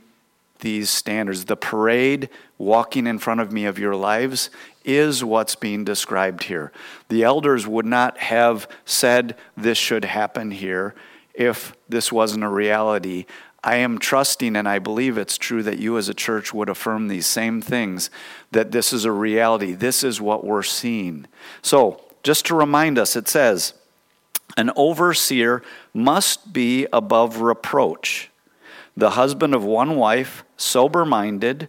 these 0.60 0.90
standards. 0.90 1.44
The 1.44 1.56
parade 1.56 2.28
walking 2.58 3.06
in 3.06 3.18
front 3.18 3.40
of 3.40 3.52
me 3.52 3.66
of 3.66 3.78
your 3.78 3.94
lives 3.94 4.50
is 4.86 5.22
what's 5.24 5.56
being 5.56 5.84
described 5.84 6.44
here. 6.44 6.72
The 7.08 7.24
elders 7.24 7.66
would 7.66 7.84
not 7.84 8.18
have 8.18 8.68
said 8.84 9.36
this 9.56 9.76
should 9.76 10.04
happen 10.04 10.52
here 10.52 10.94
if 11.34 11.74
this 11.88 12.10
wasn't 12.10 12.44
a 12.44 12.48
reality. 12.48 13.26
I 13.62 13.76
am 13.76 13.98
trusting 13.98 14.54
and 14.54 14.68
I 14.68 14.78
believe 14.78 15.18
it's 15.18 15.36
true 15.36 15.62
that 15.64 15.78
you 15.78 15.98
as 15.98 16.08
a 16.08 16.14
church 16.14 16.54
would 16.54 16.68
affirm 16.68 17.08
these 17.08 17.26
same 17.26 17.60
things 17.60 18.10
that 18.52 18.70
this 18.70 18.92
is 18.92 19.04
a 19.04 19.12
reality. 19.12 19.72
This 19.72 20.04
is 20.04 20.20
what 20.20 20.44
we're 20.44 20.62
seeing. 20.62 21.26
So, 21.62 22.00
just 22.22 22.46
to 22.46 22.54
remind 22.54 22.98
us, 22.98 23.14
it 23.14 23.28
says, 23.28 23.74
an 24.56 24.70
overseer 24.76 25.62
must 25.92 26.52
be 26.52 26.86
above 26.92 27.40
reproach, 27.40 28.30
the 28.96 29.10
husband 29.10 29.54
of 29.54 29.64
one 29.64 29.96
wife, 29.96 30.44
sober 30.56 31.04
minded, 31.04 31.68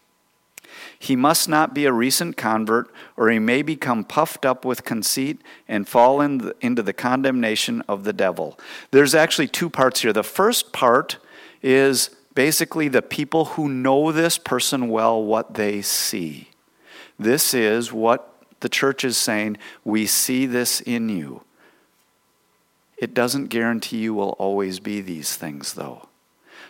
He 1.01 1.15
must 1.15 1.49
not 1.49 1.73
be 1.73 1.85
a 1.85 1.91
recent 1.91 2.37
convert, 2.37 2.87
or 3.17 3.31
he 3.31 3.39
may 3.39 3.63
become 3.63 4.03
puffed 4.03 4.45
up 4.45 4.63
with 4.63 4.85
conceit 4.85 5.41
and 5.67 5.87
fall 5.87 6.21
in 6.21 6.37
the, 6.37 6.55
into 6.61 6.83
the 6.83 6.93
condemnation 6.93 7.81
of 7.87 8.03
the 8.03 8.13
devil. 8.13 8.59
There's 8.91 9.15
actually 9.15 9.47
two 9.47 9.67
parts 9.67 10.01
here. 10.01 10.13
The 10.13 10.21
first 10.21 10.71
part 10.71 11.17
is 11.63 12.11
basically 12.35 12.87
the 12.87 13.01
people 13.01 13.45
who 13.45 13.67
know 13.67 14.11
this 14.11 14.37
person 14.37 14.89
well, 14.89 15.23
what 15.23 15.55
they 15.55 15.81
see. 15.81 16.49
This 17.17 17.55
is 17.55 17.91
what 17.91 18.35
the 18.59 18.69
church 18.69 19.03
is 19.03 19.17
saying. 19.17 19.57
We 19.83 20.05
see 20.05 20.45
this 20.45 20.81
in 20.81 21.09
you. 21.09 21.41
It 22.95 23.15
doesn't 23.15 23.47
guarantee 23.47 23.97
you 23.97 24.13
will 24.13 24.35
always 24.37 24.79
be 24.79 25.01
these 25.01 25.35
things, 25.35 25.73
though. 25.73 26.09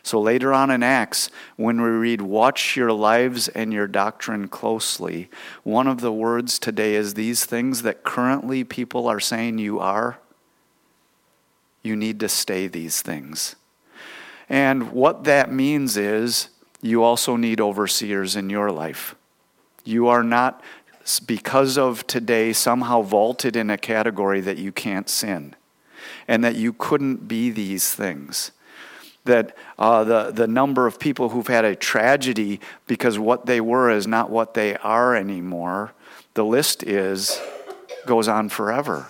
So 0.03 0.20
later 0.20 0.53
on 0.53 0.72
in 0.72 0.81
Acts, 0.81 1.29
when 1.58 1.81
we 1.81 1.89
read, 1.89 2.22
Watch 2.22 2.75
your 2.75 2.91
lives 2.91 3.48
and 3.50 3.72
your 3.72 3.88
doctrine 3.88 4.48
closely, 4.48 5.29
one 5.63 5.88
of 5.88 6.01
the 6.01 6.12
words 6.12 6.58
today 6.58 6.96
is 6.96 7.13
these 7.13 7.46
things 7.46 7.84
that 7.84 8.03
currently 8.03 8.63
people 8.63 9.08
are 9.08 9.20
saying 9.20 9.60
you 9.60 9.79
are. 9.79 10.20
You 11.84 11.96
need 11.96 12.20
to 12.20 12.29
stay 12.29 12.67
these 12.67 13.01
things. 13.01 13.55
And 14.50 14.91
what 14.91 15.24
that 15.25 15.51
means 15.51 15.98
is 15.98 16.50
you 16.81 17.03
also 17.03 17.36
need 17.36 17.62
overseers 17.62 18.36
in 18.36 18.50
your 18.50 18.72
life. 18.72 19.15
You 19.84 20.08
are 20.08 20.24
not, 20.24 20.62
because 21.25 21.77
of 21.77 22.05
today, 22.08 22.53
somehow 22.53 23.01
vaulted 23.01 23.55
in 23.55 23.70
a 23.70 23.77
category 23.77 24.41
that 24.41 24.58
you 24.58 24.72
can't 24.72 25.10
sin 25.10 25.55
and 26.27 26.43
that 26.43 26.55
you 26.55 26.74
couldn't 26.74 27.27
be 27.27 27.50
these 27.50 27.93
things 27.93 28.51
that 29.25 29.56
uh, 29.78 30.04
the, 30.04 30.32
the 30.32 30.48
number 30.48 30.88
of 30.88 31.00
people 31.00 31.30
who've 31.30 31.48
had 31.48 31.66
a 31.66 31.75
tragedy 31.75 32.60
because 32.88 33.20
what 33.20 33.46
they 33.46 33.62
were 33.62 33.90
is 33.90 34.08
not 34.08 34.30
what 34.30 34.54
they 34.54 34.75
are 34.78 35.16
anymore, 35.16 35.94
the 36.34 36.46
list 36.46 36.84
is 36.84 37.40
goes 38.06 38.28
on 38.28 38.50
forever. 38.50 39.08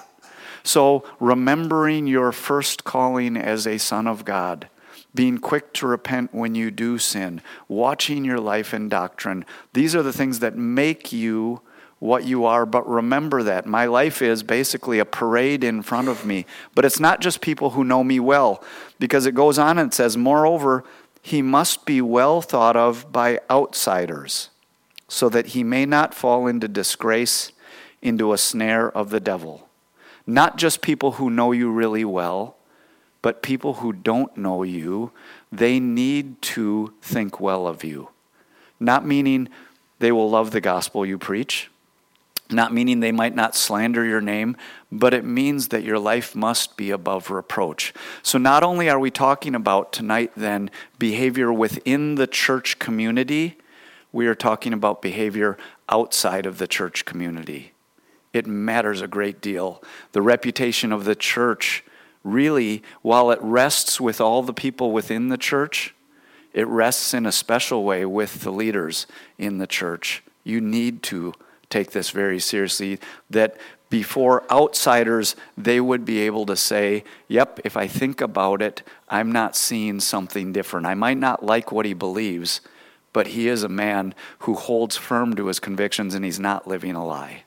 So 0.63 1.03
remembering 1.20 2.08
your 2.08 2.32
first 2.32 2.84
calling 2.84 3.38
as 3.38 3.65
a 3.65 3.77
son 3.77 4.08
of 4.08 4.25
God, 4.25 4.68
being 5.13 5.39
quick 5.39 5.74
to 5.74 5.88
repent 5.88 6.34
when 6.34 6.56
you 6.56 6.72
do 6.72 6.98
sin, 6.98 7.41
watching 7.68 8.24
your 8.24 8.39
life 8.39 8.74
and 8.74 8.89
doctrine, 8.89 9.46
these 9.74 9.96
are 9.96 10.03
the 10.03 10.13
things 10.13 10.39
that 10.39 10.56
make 10.56 11.12
you 11.12 11.62
what 12.01 12.25
you 12.25 12.46
are, 12.46 12.65
but 12.65 12.89
remember 12.89 13.43
that. 13.43 13.67
My 13.67 13.86
life 13.86 14.24
is 14.24 14.41
basically 14.41 14.98
a 14.98 15.05
parade 15.05 15.63
in 15.63 15.84
front 15.84 16.08
of 16.08 16.25
me. 16.25 16.48
But 16.74 16.84
it's 16.84 17.00
not 17.00 17.22
just 17.22 17.41
people 17.41 17.70
who 17.70 17.84
know 17.84 18.03
me 18.03 18.20
well, 18.20 18.63
because 18.98 19.27
it 19.27 19.36
goes 19.36 19.60
on 19.60 19.77
and 19.77 19.93
says, 19.93 20.17
Moreover, 20.17 20.84
he 21.22 21.43
must 21.43 21.86
be 21.86 22.01
well 22.01 22.41
thought 22.41 22.75
of 22.75 23.12
by 23.12 23.39
outsiders, 23.51 24.50
so 25.08 25.29
that 25.29 25.48
he 25.48 25.63
may 25.63 25.86
not 25.86 26.15
fall 26.15 26.48
into 26.48 26.67
disgrace, 26.67 27.51
into 28.01 28.34
a 28.34 28.38
snare 28.39 28.89
of 28.91 29.12
the 29.12 29.20
devil. 29.20 29.70
Not 30.25 30.58
just 30.58 30.81
people 30.81 31.13
who 31.13 31.29
know 31.29 31.51
you 31.51 31.70
really 31.70 32.03
well, 32.03 32.55
but 33.22 33.43
people 33.43 33.75
who 33.75 33.93
don't 33.93 34.36
know 34.36 34.63
you, 34.63 35.12
they 35.51 35.79
need 35.79 36.41
to 36.41 36.96
think 37.00 37.39
well 37.39 37.67
of 37.67 37.84
you. 37.84 38.10
Not 38.79 39.05
meaning 39.05 39.50
they 40.00 40.12
will 40.12 40.31
love 40.31 40.50
the 40.50 40.62
gospel 40.62 41.05
you 41.05 41.20
preach, 41.20 41.70
not 42.51 42.74
meaning 42.74 43.00
they 43.00 43.12
might 43.12 43.36
not 43.36 43.55
slander 43.55 44.03
your 44.05 44.22
name, 44.22 44.58
but 44.91 45.13
it 45.13 45.24
means 45.24 45.70
that 45.70 45.84
your 45.84 46.00
life 46.00 46.36
must 46.36 46.77
be 46.77 46.91
above 46.91 47.29
reproach. 47.29 47.93
So, 48.24 48.38
not 48.38 48.63
only 48.63 48.89
are 48.89 49.00
we 49.00 49.12
talking 49.12 49.55
about 49.55 49.93
tonight 49.93 50.31
then 50.36 50.70
behavior 51.00 51.51
within 51.51 52.15
the 52.15 52.27
church 52.27 52.79
community, 52.79 53.58
we 54.12 54.27
are 54.27 54.36
talking 54.36 54.74
about 54.74 55.01
behavior 55.01 55.58
outside 55.89 56.46
of 56.46 56.58
the 56.58 56.67
church 56.67 57.05
community. 57.05 57.72
It 58.34 58.48
matters 58.48 59.01
a 59.01 59.08
great 59.08 59.41
deal. 59.41 59.84
The 60.13 60.22
reputation 60.22 60.91
of 60.91 61.05
the 61.05 61.15
church, 61.15 61.84
really, 62.24 62.81
while 63.01 63.31
it 63.31 63.39
rests 63.41 64.00
with 64.00 64.22
all 64.22 64.41
the 64.41 64.53
people 64.53 64.91
within 64.91 65.29
the 65.29 65.38
church, 65.38 65.93
it 66.53 66.67
rests 66.67 67.13
in 67.13 67.25
a 67.25 67.31
special 67.31 67.84
way 67.84 68.05
with 68.05 68.41
the 68.41 68.51
leaders 68.51 69.08
in 69.38 69.58
the 69.58 69.67
church. 69.67 70.24
You 70.43 70.60
need 70.60 71.03
to 71.03 71.34
take 71.72 71.92
this 71.92 72.12
very 72.12 72.40
seriously 72.40 73.00
that 73.30 73.58
before 73.90 74.50
outsiders, 74.51 75.36
they 75.58 75.82
would 75.82 76.06
be 76.06 76.20
able 76.20 76.46
to 76.46 76.56
say, 76.56 77.04
Yep, 77.28 77.60
if 77.66 77.75
I 77.75 77.88
think 77.88 78.22
about 78.22 78.62
it, 78.62 78.84
I'm 79.10 79.32
not 79.32 79.56
seeing 79.56 80.00
something 80.00 80.54
different. 80.54 80.88
I 80.88 80.94
might 80.94 81.18
not 81.18 81.44
like 81.44 81.72
what 81.72 81.86
he 81.86 81.94
believes, 81.94 82.62
but 83.13 83.28
he 83.28 83.48
is 83.48 83.63
a 83.63 83.70
man 83.70 84.16
who 84.40 84.56
holds 84.56 84.96
firm 84.96 85.36
to 85.36 85.48
his 85.48 85.60
convictions 85.60 86.16
and 86.16 86.24
he's 86.24 86.40
not 86.40 86.68
living 86.68 86.96
a 86.96 87.06
lie. 87.06 87.44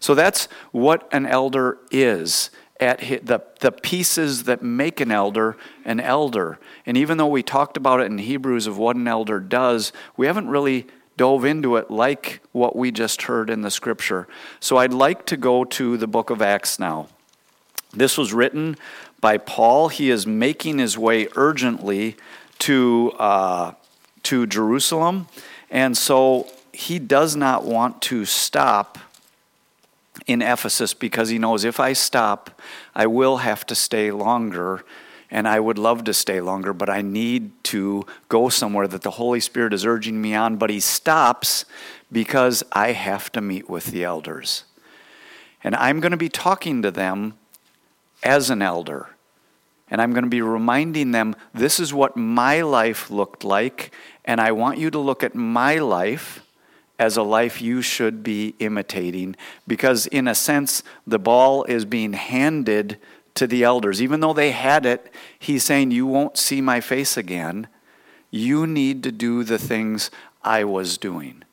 So 0.00 0.14
that's 0.14 0.48
what 0.72 1.06
an 1.12 1.26
elder 1.26 1.78
is 1.90 2.50
at 2.80 2.98
the, 2.98 3.42
the 3.60 3.70
pieces 3.70 4.44
that 4.44 4.62
make 4.62 5.00
an 5.00 5.12
elder 5.12 5.56
an 5.84 6.00
elder. 6.00 6.58
And 6.86 6.96
even 6.96 7.18
though 7.18 7.28
we 7.28 7.42
talked 7.42 7.76
about 7.76 8.00
it 8.00 8.06
in 8.06 8.18
Hebrews 8.18 8.66
of 8.66 8.78
what 8.78 8.96
an 8.96 9.06
elder 9.06 9.38
does, 9.38 9.92
we 10.16 10.26
haven't 10.26 10.48
really 10.48 10.86
dove 11.16 11.44
into 11.44 11.76
it 11.76 11.90
like 11.90 12.40
what 12.52 12.74
we 12.74 12.90
just 12.90 13.22
heard 13.22 13.50
in 13.50 13.62
the 13.62 13.70
scripture. 13.70 14.26
So 14.60 14.76
I'd 14.78 14.92
like 14.92 15.26
to 15.26 15.36
go 15.36 15.64
to 15.64 15.96
the 15.96 16.06
book 16.06 16.30
of 16.30 16.40
Acts 16.40 16.78
now. 16.78 17.08
This 17.92 18.16
was 18.16 18.32
written 18.32 18.76
by 19.20 19.38
Paul. 19.38 19.88
He 19.88 20.10
is 20.10 20.26
making 20.26 20.78
his 20.78 20.96
way 20.96 21.28
urgently 21.36 22.16
to, 22.60 23.12
uh, 23.18 23.72
to 24.24 24.46
Jerusalem. 24.46 25.28
And 25.70 25.96
so 25.96 26.48
he 26.72 26.98
does 26.98 27.36
not 27.36 27.64
want 27.64 28.00
to 28.02 28.24
stop 28.24 28.98
in 30.26 30.42
Ephesus 30.42 30.94
because 30.94 31.28
he 31.28 31.38
knows 31.38 31.64
if 31.64 31.80
I 31.80 31.92
stop, 31.92 32.60
I 32.94 33.06
will 33.06 33.38
have 33.38 33.66
to 33.66 33.74
stay 33.74 34.10
longer 34.10 34.84
and 35.32 35.48
I 35.48 35.58
would 35.58 35.78
love 35.78 36.04
to 36.04 36.14
stay 36.14 36.42
longer, 36.42 36.74
but 36.74 36.90
I 36.90 37.00
need 37.00 37.52
to 37.64 38.04
go 38.28 38.50
somewhere 38.50 38.86
that 38.86 39.00
the 39.00 39.12
Holy 39.12 39.40
Spirit 39.40 39.72
is 39.72 39.86
urging 39.86 40.20
me 40.20 40.34
on. 40.34 40.56
But 40.56 40.68
He 40.68 40.78
stops 40.78 41.64
because 42.12 42.62
I 42.70 42.92
have 42.92 43.32
to 43.32 43.40
meet 43.40 43.68
with 43.68 43.86
the 43.86 44.04
elders. 44.04 44.64
And 45.64 45.74
I'm 45.74 46.00
going 46.00 46.10
to 46.10 46.18
be 46.18 46.28
talking 46.28 46.82
to 46.82 46.90
them 46.90 47.38
as 48.22 48.50
an 48.50 48.60
elder. 48.60 49.08
And 49.88 50.02
I'm 50.02 50.12
going 50.12 50.24
to 50.24 50.30
be 50.30 50.42
reminding 50.42 51.12
them 51.12 51.34
this 51.54 51.80
is 51.80 51.94
what 51.94 52.14
my 52.14 52.60
life 52.60 53.10
looked 53.10 53.42
like, 53.42 53.90
and 54.26 54.38
I 54.38 54.52
want 54.52 54.78
you 54.78 54.90
to 54.90 54.98
look 54.98 55.22
at 55.24 55.34
my 55.34 55.78
life 55.78 56.44
as 56.98 57.16
a 57.16 57.22
life 57.22 57.62
you 57.62 57.80
should 57.80 58.22
be 58.22 58.54
imitating 58.58 59.34
because, 59.66 60.06
in 60.06 60.28
a 60.28 60.34
sense, 60.34 60.82
the 61.06 61.18
ball 61.18 61.64
is 61.64 61.86
being 61.86 62.12
handed 62.12 62.98
to 63.34 63.46
the 63.46 63.64
elders. 63.64 64.02
Even 64.02 64.20
though 64.20 64.32
they 64.32 64.50
had 64.50 64.86
it, 64.86 65.12
he's 65.38 65.64
saying, 65.64 65.90
You 65.90 66.06
won't 66.06 66.36
see 66.36 66.60
my 66.60 66.80
face 66.80 67.16
again. 67.16 67.68
You 68.30 68.66
need 68.66 69.02
to 69.02 69.12
do 69.12 69.44
the 69.44 69.58
things 69.58 70.10
I 70.42 70.64
was 70.64 70.98
doing. 70.98 71.44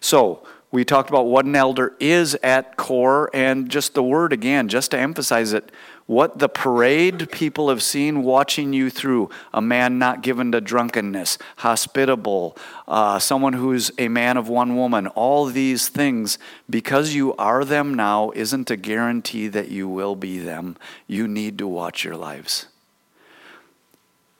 So, 0.00 0.46
we 0.72 0.84
talked 0.84 1.08
about 1.08 1.26
what 1.26 1.44
an 1.44 1.54
elder 1.54 1.94
is 2.00 2.34
at 2.42 2.76
core, 2.76 3.30
and 3.32 3.70
just 3.70 3.94
the 3.94 4.02
word 4.02 4.32
again, 4.32 4.68
just 4.68 4.90
to 4.90 4.98
emphasize 4.98 5.52
it 5.52 5.70
what 6.06 6.38
the 6.38 6.48
parade 6.48 7.30
people 7.32 7.68
have 7.68 7.82
seen 7.82 8.22
watching 8.22 8.72
you 8.72 8.88
through 8.90 9.28
a 9.52 9.60
man 9.60 9.98
not 9.98 10.22
given 10.22 10.52
to 10.52 10.60
drunkenness, 10.60 11.36
hospitable, 11.58 12.56
uh, 12.86 13.18
someone 13.18 13.54
who's 13.54 13.90
a 13.98 14.08
man 14.08 14.36
of 14.36 14.48
one 14.48 14.76
woman, 14.76 15.08
all 15.08 15.46
these 15.46 15.88
things, 15.88 16.38
because 16.70 17.14
you 17.14 17.34
are 17.34 17.64
them 17.64 17.92
now, 17.92 18.30
isn't 18.36 18.70
a 18.70 18.76
guarantee 18.76 19.48
that 19.48 19.68
you 19.68 19.88
will 19.88 20.14
be 20.14 20.38
them. 20.38 20.76
You 21.08 21.26
need 21.26 21.58
to 21.58 21.66
watch 21.66 22.04
your 22.04 22.16
lives. 22.16 22.66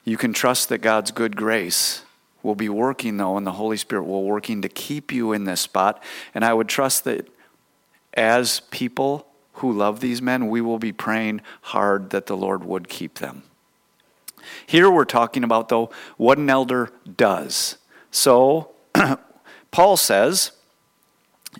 You 0.04 0.16
can 0.16 0.32
trust 0.32 0.68
that 0.68 0.78
God's 0.78 1.10
good 1.10 1.34
grace 1.34 2.02
will 2.44 2.54
be 2.54 2.68
working, 2.68 3.16
though, 3.16 3.36
and 3.36 3.44
the 3.44 3.52
Holy 3.52 3.76
Spirit 3.76 4.04
will 4.04 4.22
working 4.22 4.62
to 4.62 4.68
keep 4.68 5.10
you 5.10 5.32
in 5.32 5.44
this 5.44 5.62
spot. 5.62 6.00
And 6.32 6.44
I 6.44 6.54
would 6.54 6.68
trust 6.68 7.02
that 7.04 7.28
as 8.14 8.60
people, 8.70 9.25
who 9.56 9.72
love 9.72 10.00
these 10.00 10.20
men, 10.20 10.48
we 10.48 10.60
will 10.60 10.78
be 10.78 10.92
praying 10.92 11.40
hard 11.62 12.10
that 12.10 12.26
the 12.26 12.36
Lord 12.36 12.64
would 12.64 12.88
keep 12.88 13.16
them. 13.18 13.42
Here 14.66 14.90
we're 14.90 15.04
talking 15.04 15.44
about, 15.44 15.68
though, 15.68 15.90
what 16.16 16.38
an 16.38 16.50
elder 16.50 16.90
does. 17.16 17.78
So, 18.10 18.70
Paul 19.70 19.96
says, 19.96 20.52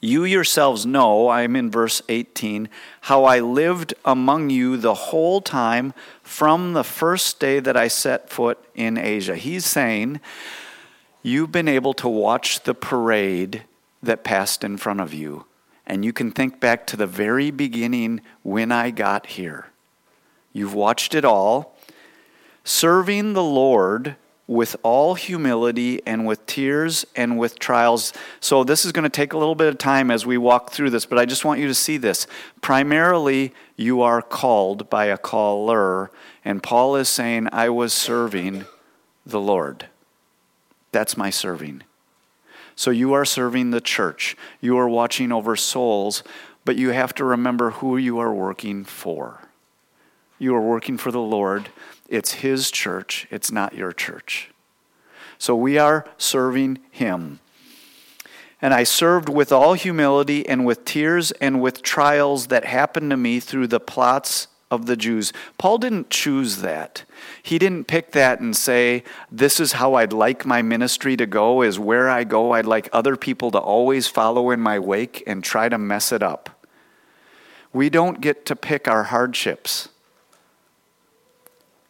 You 0.00 0.24
yourselves 0.24 0.86
know, 0.86 1.28
I'm 1.28 1.56
in 1.56 1.70
verse 1.70 2.02
18, 2.08 2.68
how 3.02 3.24
I 3.24 3.40
lived 3.40 3.94
among 4.04 4.50
you 4.50 4.76
the 4.76 4.94
whole 4.94 5.40
time 5.40 5.94
from 6.22 6.74
the 6.74 6.84
first 6.84 7.40
day 7.40 7.60
that 7.60 7.76
I 7.76 7.88
set 7.88 8.30
foot 8.30 8.62
in 8.74 8.98
Asia. 8.98 9.36
He's 9.36 9.66
saying, 9.66 10.20
You've 11.22 11.50
been 11.50 11.68
able 11.68 11.94
to 11.94 12.08
watch 12.08 12.62
the 12.62 12.74
parade 12.74 13.64
that 14.02 14.22
passed 14.22 14.62
in 14.62 14.76
front 14.76 15.00
of 15.00 15.12
you 15.12 15.46
and 15.86 16.04
you 16.04 16.12
can 16.12 16.30
think 16.30 16.60
back 16.60 16.86
to 16.88 16.96
the 16.96 17.06
very 17.06 17.50
beginning 17.50 18.20
when 18.42 18.72
I 18.72 18.90
got 18.90 19.26
here. 19.26 19.66
You've 20.52 20.74
watched 20.74 21.14
it 21.14 21.24
all. 21.24 21.76
Serving 22.64 23.34
the 23.34 23.44
Lord 23.44 24.16
with 24.48 24.76
all 24.82 25.14
humility 25.14 26.00
and 26.06 26.26
with 26.26 26.44
tears 26.46 27.04
and 27.14 27.38
with 27.38 27.58
trials. 27.58 28.12
So, 28.40 28.64
this 28.64 28.84
is 28.84 28.92
going 28.92 29.04
to 29.04 29.08
take 29.10 29.32
a 29.32 29.38
little 29.38 29.54
bit 29.54 29.68
of 29.68 29.78
time 29.78 30.10
as 30.10 30.24
we 30.24 30.38
walk 30.38 30.70
through 30.70 30.90
this, 30.90 31.06
but 31.06 31.18
I 31.18 31.26
just 31.26 31.44
want 31.44 31.60
you 31.60 31.66
to 31.66 31.74
see 31.74 31.96
this. 31.96 32.26
Primarily, 32.60 33.52
you 33.76 34.02
are 34.02 34.22
called 34.22 34.88
by 34.88 35.06
a 35.06 35.18
caller, 35.18 36.10
and 36.44 36.62
Paul 36.62 36.96
is 36.96 37.08
saying, 37.08 37.48
I 37.52 37.68
was 37.68 37.92
serving 37.92 38.64
the 39.24 39.40
Lord. 39.40 39.86
That's 40.92 41.16
my 41.16 41.30
serving. 41.30 41.82
So 42.76 42.90
you 42.90 43.14
are 43.14 43.24
serving 43.24 43.70
the 43.70 43.80
church, 43.80 44.36
you 44.60 44.76
are 44.78 44.88
watching 44.88 45.32
over 45.32 45.56
souls, 45.56 46.22
but 46.64 46.76
you 46.76 46.90
have 46.90 47.14
to 47.14 47.24
remember 47.24 47.70
who 47.70 47.96
you 47.96 48.18
are 48.18 48.34
working 48.34 48.84
for. 48.84 49.40
You 50.38 50.54
are 50.54 50.60
working 50.60 50.98
for 50.98 51.10
the 51.10 51.20
Lord. 51.20 51.70
It's 52.08 52.34
His 52.34 52.70
church, 52.70 53.26
it's 53.30 53.50
not 53.50 53.74
your 53.74 53.92
church. 53.92 54.50
So 55.38 55.56
we 55.56 55.78
are 55.78 56.06
serving 56.18 56.78
Him. 56.90 57.40
And 58.60 58.72
I 58.72 58.84
served 58.84 59.28
with 59.28 59.52
all 59.52 59.74
humility 59.74 60.46
and 60.46 60.64
with 60.64 60.84
tears 60.84 61.30
and 61.32 61.60
with 61.60 61.82
trials 61.82 62.48
that 62.48 62.64
happened 62.64 63.10
to 63.10 63.16
me 63.16 63.40
through 63.40 63.66
the 63.68 63.80
plots 63.80 64.48
of 64.70 64.86
the 64.86 64.96
Jews. 64.96 65.32
Paul 65.58 65.78
didn't 65.78 66.10
choose 66.10 66.58
that. 66.58 67.04
He 67.46 67.60
didn't 67.60 67.84
pick 67.84 68.10
that 68.10 68.40
and 68.40 68.56
say, 68.56 69.04
This 69.30 69.60
is 69.60 69.74
how 69.74 69.94
I'd 69.94 70.12
like 70.12 70.44
my 70.44 70.62
ministry 70.62 71.16
to 71.16 71.26
go, 71.26 71.62
is 71.62 71.78
where 71.78 72.08
I 72.08 72.24
go. 72.24 72.50
I'd 72.50 72.66
like 72.66 72.88
other 72.92 73.16
people 73.16 73.52
to 73.52 73.58
always 73.58 74.08
follow 74.08 74.50
in 74.50 74.58
my 74.58 74.80
wake 74.80 75.22
and 75.28 75.44
try 75.44 75.68
to 75.68 75.78
mess 75.78 76.10
it 76.10 76.24
up. 76.24 76.66
We 77.72 77.88
don't 77.88 78.20
get 78.20 78.46
to 78.46 78.56
pick 78.56 78.88
our 78.88 79.04
hardships. 79.04 79.90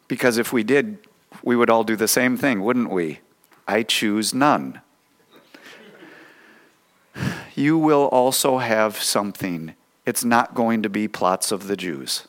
Because 0.08 0.36
if 0.36 0.52
we 0.52 0.62
did, 0.62 0.98
we 1.42 1.56
would 1.56 1.70
all 1.70 1.84
do 1.84 1.96
the 1.96 2.06
same 2.06 2.36
thing, 2.36 2.60
wouldn't 2.60 2.90
we? 2.90 3.20
I 3.66 3.82
choose 3.82 4.34
none. 4.34 4.82
You 7.54 7.78
will 7.78 8.08
also 8.08 8.58
have 8.58 9.02
something. 9.02 9.74
It's 10.04 10.22
not 10.22 10.54
going 10.54 10.82
to 10.82 10.90
be 10.90 11.08
plots 11.08 11.50
of 11.50 11.66
the 11.66 11.78
Jews. 11.78 12.28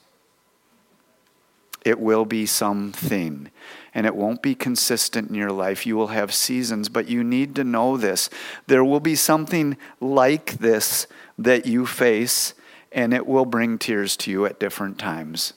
It 1.88 2.02
will 2.02 2.26
be 2.26 2.46
something. 2.46 3.50
And 3.94 4.06
it 4.06 4.14
won't 4.14 4.42
be 4.42 4.56
consistent 4.56 5.30
in 5.30 5.36
your 5.36 5.54
life. 5.54 5.86
You 5.86 5.96
will 5.96 6.08
have 6.08 6.34
seasons, 6.34 6.90
but 6.90 7.08
you 7.08 7.24
need 7.24 7.56
to 7.56 7.64
know 7.64 7.96
this. 7.96 8.30
There 8.68 8.84
will 8.84 9.00
be 9.00 9.16
something 9.16 9.78
like 10.02 10.56
this 10.58 11.08
that 11.38 11.66
you 11.66 11.86
face, 11.86 12.54
and 12.92 13.14
it 13.14 13.26
will 13.26 13.46
bring 13.46 13.78
tears 13.78 14.18
to 14.18 14.32
you 14.32 14.46
at 14.46 14.60
different 14.60 15.00
times. 15.00 15.54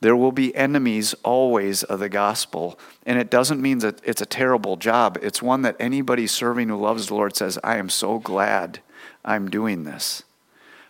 There 0.00 0.16
will 0.16 0.32
be 0.32 0.54
enemies 0.56 1.14
always 1.22 1.84
of 1.84 2.00
the 2.00 2.08
gospel. 2.08 2.76
And 3.06 3.16
it 3.16 3.30
doesn't 3.30 3.62
mean 3.62 3.78
that 3.78 4.00
it's 4.02 4.20
a 4.20 4.26
terrible 4.26 4.76
job. 4.76 5.18
It's 5.22 5.40
one 5.40 5.62
that 5.62 5.76
anybody 5.78 6.26
serving 6.26 6.68
who 6.68 6.76
loves 6.76 7.06
the 7.06 7.14
Lord 7.14 7.36
says, 7.36 7.60
I 7.62 7.76
am 7.76 7.90
so 7.90 8.18
glad 8.18 8.80
I'm 9.24 9.48
doing 9.48 9.84
this. 9.84 10.24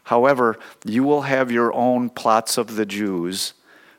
However, 0.05 0.59
you 0.87 1.05
will 1.05 1.23
have 1.23 1.53
your 1.53 1.71
own 1.75 2.09
plots 2.09 2.57
of 2.57 2.77
the 2.77 2.87
Jews 2.87 3.53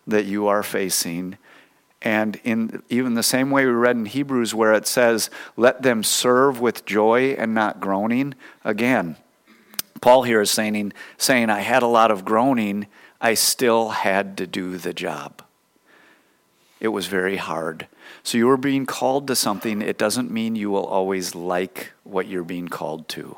that 0.10 0.26
you 0.26 0.48
are 0.48 0.64
facing. 0.64 1.38
And 2.02 2.40
in 2.44 2.82
even 2.90 3.16
the 3.16 3.24
same 3.24 3.52
way 3.52 3.66
we 3.66 3.72
read 3.72 3.98
in 3.98 4.06
Hebrews, 4.06 4.56
where 4.56 4.74
it 4.74 4.88
says, 4.88 5.30
let 5.58 5.82
them 5.82 6.04
serve 6.04 6.60
with 6.60 6.86
joy 6.86 7.32
and 7.38 7.54
not 7.54 7.82
groaning, 7.82 8.36
again, 8.64 9.18
Paul 10.02 10.24
here 10.24 10.42
is 10.42 10.52
saying, 10.52 10.94
saying, 11.18 11.50
I 11.50 11.60
had 11.60 11.84
a 11.84 11.88
lot 11.88 12.12
of 12.12 12.24
groaning, 12.24 12.88
I 13.20 13.34
still 13.34 13.90
had 13.90 14.38
to 14.38 14.48
do 14.48 14.78
the 14.78 14.94
job. 14.94 15.42
It 16.80 16.88
was 16.90 17.08
very 17.08 17.36
hard. 17.36 17.88
So 18.24 18.38
you 18.38 18.50
are 18.50 18.58
being 18.58 18.86
called 18.86 19.28
to 19.28 19.36
something, 19.36 19.82
it 19.82 19.98
doesn't 19.98 20.32
mean 20.32 20.56
you 20.56 20.70
will 20.70 20.86
always 20.86 21.36
like 21.36 21.92
what 22.04 22.28
you're 22.28 22.44
being 22.44 22.70
called 22.70 23.10
to. 23.10 23.38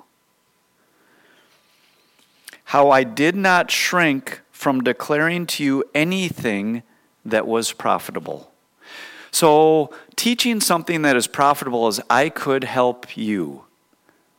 How 2.65 2.91
I 2.91 3.03
did 3.03 3.35
not 3.35 3.71
shrink 3.71 4.41
from 4.61 4.81
declaring 4.81 5.47
to 5.47 5.63
you 5.63 5.83
anything 5.95 6.83
that 7.25 7.47
was 7.47 7.73
profitable. 7.73 8.51
So, 9.31 9.89
teaching 10.15 10.61
something 10.61 11.01
that 11.01 11.15
is 11.15 11.25
profitable 11.25 11.87
is 11.87 11.99
I 12.11 12.29
could 12.29 12.63
help 12.63 13.17
you. 13.17 13.63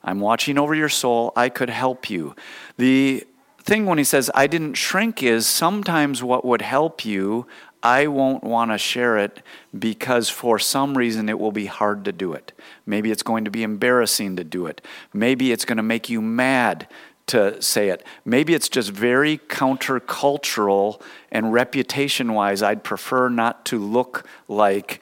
I'm 0.05 0.21
watching 0.21 0.59
over 0.59 0.77
your 0.77 0.89
soul. 0.89 1.33
I 1.35 1.49
could 1.49 1.71
help 1.71 2.09
you. 2.09 2.37
The 2.77 3.27
thing 3.65 3.85
when 3.85 3.99
he 3.99 4.05
says, 4.05 4.31
I 4.33 4.47
didn't 4.47 4.75
shrink, 4.75 5.25
is 5.25 5.49
sometimes 5.49 6.23
what 6.23 6.45
would 6.45 6.63
help 6.63 7.05
you, 7.05 7.49
I 7.83 8.07
won't 8.07 8.45
want 8.45 8.71
to 8.71 8.79
share 8.79 9.19
it 9.19 9.43
because 9.77 10.29
for 10.29 10.57
some 10.57 10.97
reason 10.97 11.29
it 11.29 11.41
will 11.41 11.51
be 11.51 11.67
hard 11.67 12.05
to 12.05 12.13
do 12.13 12.33
it. 12.33 12.53
Maybe 12.87 13.11
it's 13.11 13.25
going 13.25 13.45
to 13.45 13.51
be 13.51 13.65
embarrassing 13.65 14.37
to 14.37 14.45
do 14.45 14.67
it. 14.67 14.83
Maybe 15.13 15.51
it's 15.51 15.65
going 15.65 15.79
to 15.79 15.83
make 15.83 16.09
you 16.09 16.23
mad 16.23 16.87
to 17.29 17.61
say 17.63 17.89
it. 17.89 18.05
Maybe 18.25 18.55
it's 18.55 18.69
just 18.69 18.91
very 18.91 19.39
countercultural 19.39 21.01
and 21.31 21.53
reputation 21.53 22.35
wise, 22.35 22.63
I'd 22.63 22.85
prefer 22.85 23.29
not 23.29 23.65
to 23.67 23.79
look 23.79 24.27
like 24.49 25.01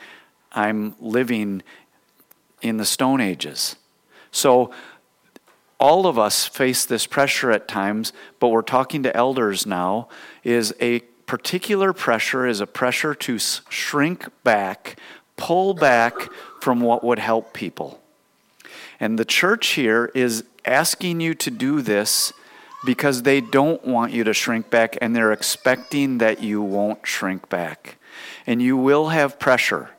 I'm 0.52 0.94
living 1.00 1.62
in 2.62 2.76
the 2.76 2.84
Stone 2.84 3.20
Ages. 3.20 3.76
So, 4.30 4.72
all 5.78 6.06
of 6.06 6.18
us 6.18 6.46
face 6.46 6.84
this 6.84 7.06
pressure 7.06 7.50
at 7.50 7.66
times, 7.66 8.12
but 8.38 8.48
we're 8.48 8.60
talking 8.60 9.02
to 9.04 9.16
elders 9.16 9.64
now, 9.64 10.08
is 10.44 10.74
a 10.78 11.00
particular 11.30 11.92
pressure 11.92 12.44
is 12.44 12.60
a 12.60 12.66
pressure 12.66 13.14
to 13.14 13.38
shrink 13.38 14.28
back, 14.42 14.98
pull 15.36 15.74
back 15.74 16.12
from 16.60 16.80
what 16.80 17.04
would 17.04 17.20
help 17.20 17.54
people. 17.54 17.99
And 19.00 19.18
the 19.18 19.24
church 19.24 19.68
here 19.68 20.10
is 20.14 20.44
asking 20.64 21.20
you 21.20 21.34
to 21.34 21.50
do 21.50 21.80
this 21.80 22.32
because 22.84 23.22
they 23.22 23.40
don't 23.40 23.84
want 23.84 24.12
you 24.12 24.24
to 24.24 24.34
shrink 24.34 24.70
back 24.70 24.96
and 25.00 25.16
they're 25.16 25.32
expecting 25.32 26.18
that 26.18 26.42
you 26.42 26.62
won't 26.62 27.06
shrink 27.06 27.48
back. 27.48 27.96
And 28.46 28.62
you 28.62 28.76
will 28.76 29.08
have 29.08 29.38
pressure 29.38 29.90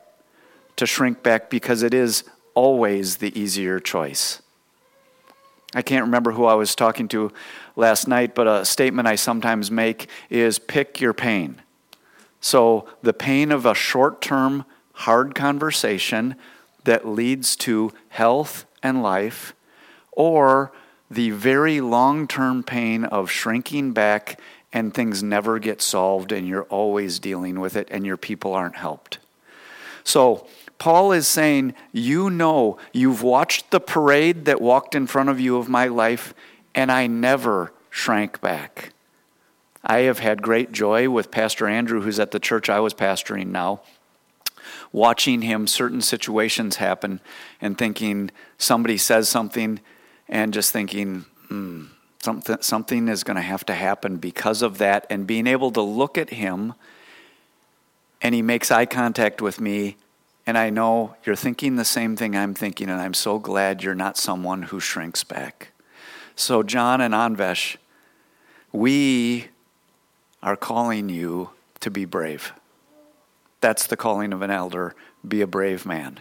to 0.76 0.86
shrink 0.86 1.22
back 1.22 1.50
because 1.50 1.82
it 1.82 1.92
is 1.92 2.24
always 2.54 3.16
the 3.16 3.38
easier 3.38 3.80
choice. 3.80 4.40
I 5.74 5.82
can't 5.82 6.04
remember 6.04 6.32
who 6.32 6.44
I 6.44 6.54
was 6.54 6.74
talking 6.74 7.08
to 7.08 7.32
last 7.76 8.06
night, 8.06 8.34
but 8.34 8.46
a 8.46 8.64
statement 8.64 9.08
I 9.08 9.16
sometimes 9.16 9.70
make 9.70 10.08
is 10.28 10.58
pick 10.58 11.00
your 11.00 11.14
pain. 11.14 11.62
So, 12.40 12.88
the 13.02 13.14
pain 13.14 13.52
of 13.52 13.64
a 13.64 13.74
short 13.74 14.20
term, 14.20 14.64
hard 14.92 15.34
conversation 15.34 16.34
that 16.84 17.06
leads 17.06 17.56
to 17.56 17.92
health 18.08 18.66
and 18.82 19.02
life, 19.02 19.54
or 20.12 20.72
the 21.10 21.30
very 21.30 21.80
long 21.80 22.26
term 22.26 22.62
pain 22.62 23.04
of 23.04 23.30
shrinking 23.30 23.92
back 23.92 24.40
and 24.72 24.94
things 24.94 25.22
never 25.22 25.58
get 25.58 25.82
solved 25.82 26.32
and 26.32 26.48
you're 26.48 26.64
always 26.64 27.18
dealing 27.18 27.60
with 27.60 27.76
it 27.76 27.88
and 27.90 28.06
your 28.06 28.16
people 28.16 28.54
aren't 28.54 28.76
helped. 28.76 29.18
So, 30.04 30.46
Paul 30.78 31.12
is 31.12 31.28
saying, 31.28 31.74
You 31.92 32.28
know, 32.28 32.78
you've 32.92 33.22
watched 33.22 33.70
the 33.70 33.78
parade 33.78 34.46
that 34.46 34.60
walked 34.60 34.94
in 34.94 35.06
front 35.06 35.28
of 35.28 35.38
you 35.38 35.56
of 35.56 35.68
my 35.68 35.86
life, 35.86 36.34
and 36.74 36.90
I 36.90 37.06
never 37.06 37.72
shrank 37.88 38.40
back. 38.40 38.92
I 39.84 39.98
have 39.98 40.18
had 40.18 40.42
great 40.42 40.72
joy 40.72 41.08
with 41.08 41.30
Pastor 41.30 41.68
Andrew, 41.68 42.00
who's 42.00 42.18
at 42.18 42.32
the 42.32 42.40
church 42.40 42.68
I 42.68 42.80
was 42.80 42.94
pastoring 42.94 43.48
now, 43.48 43.82
watching 44.92 45.42
him 45.42 45.66
certain 45.66 46.00
situations 46.00 46.76
happen 46.76 47.20
and 47.60 47.76
thinking 47.78 48.30
somebody 48.58 48.98
says 48.98 49.28
something 49.28 49.80
and 50.28 50.52
just 50.52 50.72
thinking, 50.72 51.24
hmm, 51.48 51.86
something, 52.22 52.58
something 52.60 53.08
is 53.08 53.24
going 53.24 53.36
to 53.36 53.42
have 53.42 53.64
to 53.66 53.74
happen 53.74 54.18
because 54.18 54.62
of 54.62 54.78
that, 54.78 55.06
and 55.10 55.26
being 55.26 55.46
able 55.46 55.70
to 55.72 55.80
look 55.80 56.16
at 56.16 56.30
him 56.30 56.74
and 58.20 58.34
he 58.34 58.42
makes 58.42 58.70
eye 58.70 58.86
contact 58.86 59.42
with 59.42 59.60
me 59.60 59.96
and 60.46 60.58
I 60.58 60.70
know 60.70 61.14
you're 61.24 61.36
thinking 61.36 61.76
the 61.76 61.84
same 61.84 62.16
thing 62.16 62.36
I'm 62.36 62.54
thinking, 62.54 62.90
and 62.90 63.00
I'm 63.00 63.14
so 63.14 63.38
glad 63.38 63.82
you're 63.82 63.94
not 63.94 64.16
someone 64.16 64.62
who 64.62 64.80
shrinks 64.80 65.22
back. 65.22 65.68
So, 66.34 66.62
John 66.62 67.00
and 67.00 67.14
Anvesh, 67.14 67.76
we 68.72 69.48
are 70.42 70.56
calling 70.56 71.08
you 71.08 71.50
to 71.80 71.90
be 71.90 72.04
brave. 72.04 72.52
That's 73.62 73.86
the 73.86 73.96
calling 73.96 74.34
of 74.34 74.42
an 74.42 74.50
elder. 74.50 74.94
Be 75.26 75.40
a 75.40 75.46
brave 75.46 75.86
man. 75.86 76.20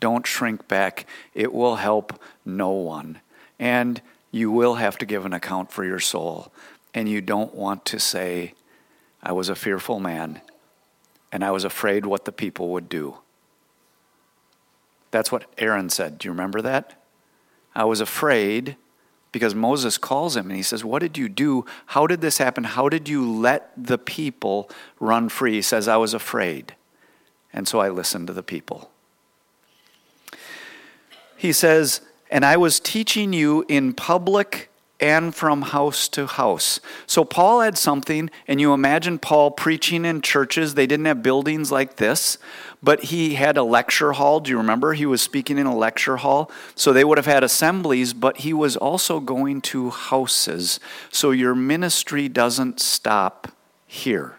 Don't 0.00 0.26
shrink 0.26 0.66
back. 0.68 1.06
It 1.34 1.52
will 1.52 1.76
help 1.76 2.18
no 2.46 2.70
one. 2.70 3.20
And 3.58 4.00
you 4.30 4.50
will 4.50 4.76
have 4.76 4.96
to 4.98 5.06
give 5.06 5.26
an 5.26 5.34
account 5.34 5.70
for 5.70 5.84
your 5.84 6.00
soul. 6.00 6.50
And 6.94 7.08
you 7.08 7.20
don't 7.20 7.54
want 7.54 7.84
to 7.86 8.00
say, 8.00 8.54
I 9.22 9.32
was 9.32 9.50
a 9.50 9.54
fearful 9.54 10.00
man 10.00 10.40
and 11.30 11.44
I 11.44 11.50
was 11.50 11.64
afraid 11.64 12.06
what 12.06 12.24
the 12.24 12.32
people 12.32 12.68
would 12.68 12.88
do. 12.88 13.16
That's 15.10 15.32
what 15.32 15.46
Aaron 15.58 15.90
said. 15.90 16.18
Do 16.18 16.28
you 16.28 16.32
remember 16.32 16.62
that? 16.62 17.02
I 17.74 17.84
was 17.84 18.00
afraid 18.00 18.76
because 19.32 19.54
Moses 19.54 19.96
calls 19.96 20.36
him 20.36 20.48
and 20.48 20.56
he 20.56 20.62
says, 20.62 20.84
What 20.84 21.00
did 21.00 21.16
you 21.16 21.28
do? 21.28 21.64
How 21.86 22.06
did 22.06 22.20
this 22.20 22.38
happen? 22.38 22.64
How 22.64 22.88
did 22.88 23.08
you 23.08 23.28
let 23.28 23.72
the 23.76 23.98
people 23.98 24.70
run 25.00 25.30
free? 25.30 25.54
He 25.54 25.62
says, 25.62 25.88
I 25.88 25.96
was 25.96 26.14
afraid. 26.14 26.74
And 27.52 27.66
so 27.66 27.80
I 27.80 27.88
listened 27.88 28.26
to 28.28 28.32
the 28.32 28.42
people. 28.42 28.90
He 31.36 31.52
says, 31.52 32.02
And 32.30 32.44
I 32.44 32.58
was 32.58 32.78
teaching 32.78 33.32
you 33.32 33.64
in 33.68 33.94
public 33.94 34.70
and 35.02 35.34
from 35.34 35.62
house 35.62 36.08
to 36.08 36.26
house. 36.26 36.80
So 37.06 37.24
Paul 37.24 37.60
had 37.60 37.76
something, 37.76 38.30
and 38.46 38.60
you 38.60 38.72
imagine 38.72 39.18
Paul 39.18 39.50
preaching 39.50 40.04
in 40.04 40.22
churches. 40.22 40.74
They 40.74 40.86
didn't 40.86 41.06
have 41.06 41.22
buildings 41.22 41.72
like 41.72 41.96
this, 41.96 42.38
but 42.82 43.04
he 43.04 43.34
had 43.34 43.56
a 43.56 43.64
lecture 43.64 44.12
hall. 44.12 44.38
Do 44.38 44.52
you 44.52 44.56
remember? 44.56 44.94
He 44.94 45.04
was 45.04 45.20
speaking 45.20 45.58
in 45.58 45.66
a 45.66 45.76
lecture 45.76 46.18
hall. 46.18 46.50
So 46.76 46.92
they 46.92 47.04
would 47.04 47.18
have 47.18 47.26
had 47.26 47.42
assemblies, 47.42 48.14
but 48.14 48.38
he 48.38 48.54
was 48.54 48.76
also 48.76 49.18
going 49.18 49.60
to 49.62 49.90
houses. 49.90 50.78
So 51.10 51.32
your 51.32 51.56
ministry 51.56 52.28
doesn't 52.28 52.80
stop 52.80 53.48
here, 53.86 54.36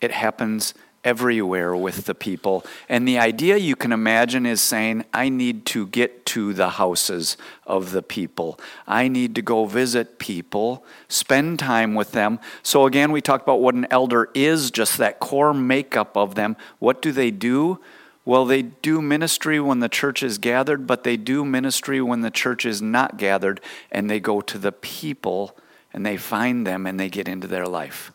it 0.00 0.10
happens 0.10 0.74
everywhere 1.04 1.74
with 1.74 2.04
the 2.04 2.14
people. 2.14 2.64
And 2.88 3.06
the 3.06 3.18
idea 3.18 3.56
you 3.56 3.74
can 3.74 3.92
imagine 3.92 4.46
is 4.46 4.60
saying, 4.60 5.04
I 5.12 5.28
need 5.28 5.66
to 5.66 5.86
get 5.88 6.24
to 6.26 6.52
the 6.52 6.70
houses 6.70 7.36
of 7.66 7.90
the 7.90 8.02
people. 8.02 8.58
I 8.86 9.08
need 9.08 9.34
to 9.34 9.42
go 9.42 9.64
visit 9.64 10.18
people, 10.18 10.84
spend 11.08 11.58
time 11.58 11.94
with 11.94 12.12
them. 12.12 12.38
So, 12.62 12.86
again, 12.86 13.10
we 13.12 13.20
talked 13.20 13.42
about 13.42 13.60
what 13.60 13.74
an 13.74 13.86
elder 13.90 14.30
is, 14.34 14.70
just 14.70 14.98
that 14.98 15.18
core 15.18 15.52
makeup 15.52 16.16
of 16.16 16.34
them. 16.34 16.56
What 16.78 17.02
do 17.02 17.10
they 17.12 17.30
do? 17.30 17.80
Well, 18.24 18.44
they 18.44 18.62
do 18.62 19.02
ministry 19.02 19.58
when 19.58 19.80
the 19.80 19.88
church 19.88 20.22
is 20.22 20.38
gathered, 20.38 20.86
but 20.86 21.02
they 21.02 21.16
do 21.16 21.44
ministry 21.44 22.00
when 22.00 22.20
the 22.20 22.30
church 22.30 22.64
is 22.64 22.80
not 22.80 23.16
gathered, 23.16 23.60
and 23.90 24.08
they 24.08 24.20
go 24.20 24.40
to 24.40 24.58
the 24.58 24.70
people 24.70 25.56
and 25.92 26.06
they 26.06 26.16
find 26.16 26.66
them 26.66 26.86
and 26.86 26.98
they 26.98 27.10
get 27.10 27.28
into 27.28 27.46
their 27.46 27.66
life. 27.66 28.12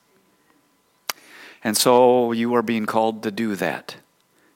And 1.63 1.75
so 1.75 2.31
you 2.31 2.53
are 2.55 2.61
being 2.61 2.85
called 2.85 3.23
to 3.23 3.31
do 3.31 3.55
that. 3.55 3.95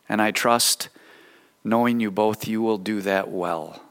And 0.07 0.21
I 0.21 0.31
trust, 0.31 0.89
knowing 1.63 1.99
you 1.99 2.11
both, 2.11 2.47
you 2.47 2.61
will 2.61 2.77
do 2.77 3.01
that 3.01 3.29
well. 3.29 3.81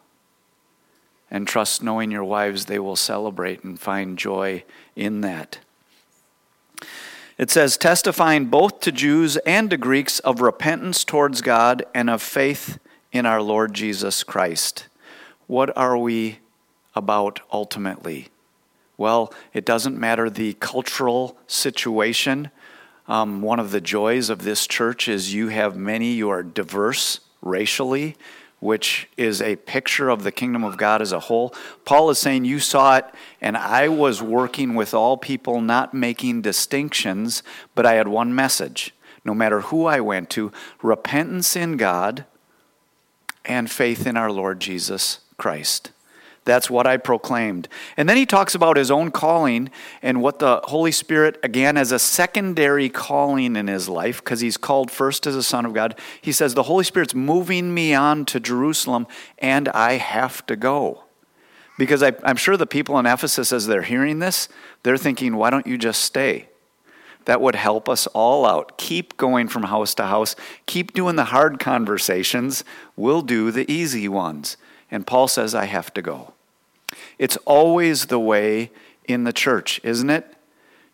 And 1.31 1.47
trust, 1.47 1.83
knowing 1.83 2.11
your 2.11 2.25
wives, 2.25 2.67
they 2.67 2.79
will 2.79 2.97
celebrate 2.97 3.63
and 3.63 3.79
find 3.79 4.19
joy 4.19 4.65
in 4.97 5.21
that. 5.21 5.59
It 7.39 7.51
says, 7.51 7.79
testifying 7.79 8.47
both 8.47 8.81
to 8.81 8.93
Jews 8.93 9.37
and 9.39 9.71
to 9.71 9.77
Greeks 9.77 10.19
of 10.19 10.41
repentance 10.41 11.05
towards 11.05 11.41
God 11.41 11.85
and 11.95 12.11
of 12.11 12.21
faith 12.21 12.79
in 13.13 13.25
our 13.25 13.41
Lord 13.41 13.73
Jesus 13.73 14.23
Christ. 14.23 14.89
What 15.47 15.75
are 15.77 15.97
we 15.97 16.41
about 16.95 17.41
ultimately? 17.53 18.29
Well, 18.99 19.33
it 19.55 19.65
doesn't 19.65 19.99
matter 19.99 20.29
the 20.29 20.53
cultural 20.55 21.39
situation. 21.47 22.51
Um, 23.11 23.43
one 23.43 23.59
of 23.59 23.73
the 23.73 23.81
joys 23.81 24.31
of 24.31 24.45
this 24.45 24.69
church 24.69 25.09
is 25.09 25.35
you 25.35 25.49
have 25.49 25.77
many, 25.77 26.13
you 26.13 26.31
are 26.31 26.45
diverse 26.45 27.19
racially. 27.43 28.17
which 28.61 29.09
is 29.17 29.41
a 29.41 29.57
picture 29.57 30.11
of 30.11 30.23
the 30.23 30.31
kingdom 30.31 30.63
of 30.63 30.77
God 30.77 31.01
as 31.01 31.13
a 31.13 31.19
whole. 31.21 31.55
Paul 31.87 32.11
is 32.11 32.19
saying, 32.19 32.45
You 32.45 32.61
saw 32.61 32.99
it, 32.99 33.07
and 33.41 33.57
I 33.57 33.89
was 33.89 34.23
working 34.23 34.75
with 34.75 34.93
all 34.93 35.17
people, 35.17 35.63
not 35.63 35.95
making 35.95 36.43
distinctions, 36.43 37.43
but 37.75 37.87
I 37.87 37.95
had 37.95 38.07
one 38.07 38.35
message. 38.35 38.95
No 39.25 39.35
matter 39.35 39.63
who 39.63 39.87
I 39.87 40.01
went 40.01 40.29
to, 40.31 40.53
repentance 40.83 41.57
in 41.57 41.79
God 41.79 42.27
and 43.47 43.71
faith 43.71 44.07
in 44.07 44.19
our 44.19 44.31
Lord 44.31 44.61
Jesus 44.61 45.21
Christ. 45.39 45.91
That's 46.51 46.69
what 46.69 46.85
I 46.85 46.97
proclaimed. 46.97 47.69
And 47.97 48.09
then 48.09 48.17
he 48.17 48.27
talks 48.27 48.57
about 48.57 48.77
his 48.77 48.91
own 48.91 49.13
calling 49.13 49.71
and 50.03 50.21
what 50.21 50.41
the 50.41 50.61
Holy 50.65 50.91
Spirit, 50.91 51.39
again, 51.45 51.77
as 51.77 51.93
a 51.93 51.99
secondary 52.01 52.89
calling 52.89 53.55
in 53.55 53.69
his 53.69 53.89
life, 53.89 54.19
because 54.19 54.41
he's 54.41 54.57
called 54.57 54.91
first 54.91 55.29
as 55.29 55.37
a 55.37 55.45
son 55.45 55.65
of 55.65 55.75
God. 55.75 55.97
He 56.21 56.33
says, 56.33 56.55
The 56.55 56.65
Holy 56.65 56.83
Spirit's 56.83 57.15
moving 57.15 57.73
me 57.73 57.95
on 57.95 58.25
to 58.25 58.41
Jerusalem, 58.41 59.07
and 59.39 59.69
I 59.69 59.93
have 59.93 60.45
to 60.47 60.57
go. 60.57 61.05
Because 61.79 62.03
I, 62.03 62.15
am 62.25 62.35
sure 62.35 62.57
the 62.57 62.67
people 62.67 62.99
in 62.99 63.07
Ephesus, 63.07 63.53
as 63.53 63.69
they're 63.69 63.83
hearing 63.83 64.19
this, 64.19 64.49
they're 64.83 64.97
thinking, 64.97 65.37
Why 65.37 65.51
don't 65.51 65.69
you 65.69 65.79
just 65.79 66.03
stay? 66.03 66.49
That 67.27 67.41
would 67.41 67.55
help 67.55 67.89
us 67.89 68.09
all 68.09 68.45
out. 68.45 68.77
Keep 68.77 69.17
going 69.17 69.47
from 69.47 69.63
house 69.63 69.95
to 69.95 70.07
house. 70.07 70.35
Keep 70.67 70.95
doing 70.95 71.15
the 71.15 71.27
hard 71.27 71.61
conversations. 71.61 72.65
We'll 72.97 73.23
do 73.23 73.53
the 73.53 73.71
easy 73.71 74.09
ones. 74.09 74.57
And 74.91 75.07
Paul 75.07 75.29
says, 75.29 75.55
I 75.55 75.67
have 75.67 75.95
to 75.95 76.03
go. 76.03 76.35
It's 77.19 77.37
always 77.39 78.07
the 78.07 78.21
way 78.21 78.71
in 79.05 79.25
the 79.25 79.33
church, 79.33 79.81
isn't 79.85 80.11
it? 80.11 80.37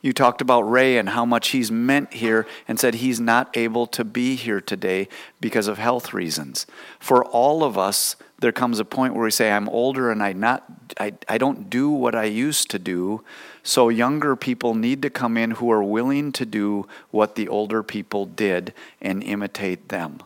You 0.02 0.12
talked 0.12 0.40
about 0.40 0.62
Ray 0.62 0.98
and 0.98 1.08
how 1.08 1.24
much 1.24 1.48
he's 1.48 1.72
meant 1.72 2.12
here 2.12 2.46
and 2.68 2.78
said 2.78 2.96
he's 2.96 3.18
not 3.18 3.56
able 3.56 3.86
to 3.88 4.04
be 4.04 4.36
here 4.36 4.60
today 4.60 5.08
because 5.40 5.66
of 5.66 5.78
health 5.78 6.12
reasons. 6.12 6.66
For 7.00 7.24
all 7.24 7.64
of 7.64 7.76
us, 7.76 8.14
there 8.38 8.52
comes 8.52 8.78
a 8.78 8.84
point 8.84 9.14
where 9.14 9.24
we 9.24 9.30
say, 9.30 9.50
I'm 9.50 9.68
older 9.68 10.10
and 10.10 10.22
I, 10.22 10.32
not, 10.32 10.64
I, 11.00 11.14
I 11.28 11.38
don't 11.38 11.70
do 11.70 11.90
what 11.90 12.14
I 12.14 12.24
used 12.24 12.70
to 12.70 12.78
do. 12.78 13.24
So 13.62 13.88
younger 13.88 14.36
people 14.36 14.74
need 14.74 15.02
to 15.02 15.10
come 15.10 15.36
in 15.36 15.52
who 15.52 15.72
are 15.72 15.82
willing 15.82 16.30
to 16.32 16.46
do 16.46 16.86
what 17.10 17.34
the 17.34 17.48
older 17.48 17.82
people 17.82 18.26
did 18.26 18.74
and 19.00 19.24
imitate 19.24 19.88
them. 19.88 20.20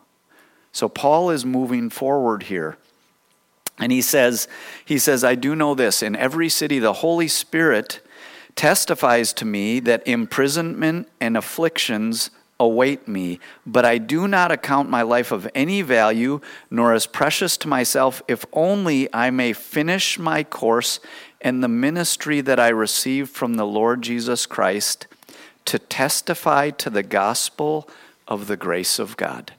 So 0.72 0.88
Paul 0.88 1.30
is 1.30 1.46
moving 1.46 1.88
forward 1.88 2.44
here. 2.44 2.76
And 3.80 3.90
he 3.90 4.02
says, 4.02 4.46
he 4.84 4.98
says, 4.98 5.24
I 5.24 5.34
do 5.34 5.56
know 5.56 5.74
this. 5.74 6.02
In 6.02 6.14
every 6.14 6.48
city, 6.48 6.78
the 6.78 6.92
Holy 6.92 7.28
Spirit 7.28 8.00
testifies 8.54 9.32
to 9.32 9.44
me 9.44 9.80
that 9.80 10.06
imprisonment 10.06 11.08
and 11.20 11.36
afflictions 11.36 12.30
await 12.58 13.08
me, 13.08 13.40
but 13.64 13.86
I 13.86 13.96
do 13.96 14.28
not 14.28 14.52
account 14.52 14.90
my 14.90 15.00
life 15.00 15.32
of 15.32 15.48
any 15.54 15.80
value, 15.80 16.42
nor 16.70 16.92
as 16.92 17.06
precious 17.06 17.56
to 17.56 17.68
myself, 17.68 18.22
if 18.28 18.44
only 18.52 19.12
I 19.14 19.30
may 19.30 19.54
finish 19.54 20.18
my 20.18 20.44
course 20.44 21.00
and 21.40 21.64
the 21.64 21.68
ministry 21.68 22.42
that 22.42 22.60
I 22.60 22.68
received 22.68 23.30
from 23.30 23.54
the 23.54 23.64
Lord 23.64 24.02
Jesus 24.02 24.44
Christ 24.44 25.06
to 25.64 25.78
testify 25.78 26.68
to 26.70 26.90
the 26.90 27.02
gospel 27.02 27.88
of 28.28 28.46
the 28.46 28.58
grace 28.58 28.98
of 28.98 29.16
God. 29.16 29.54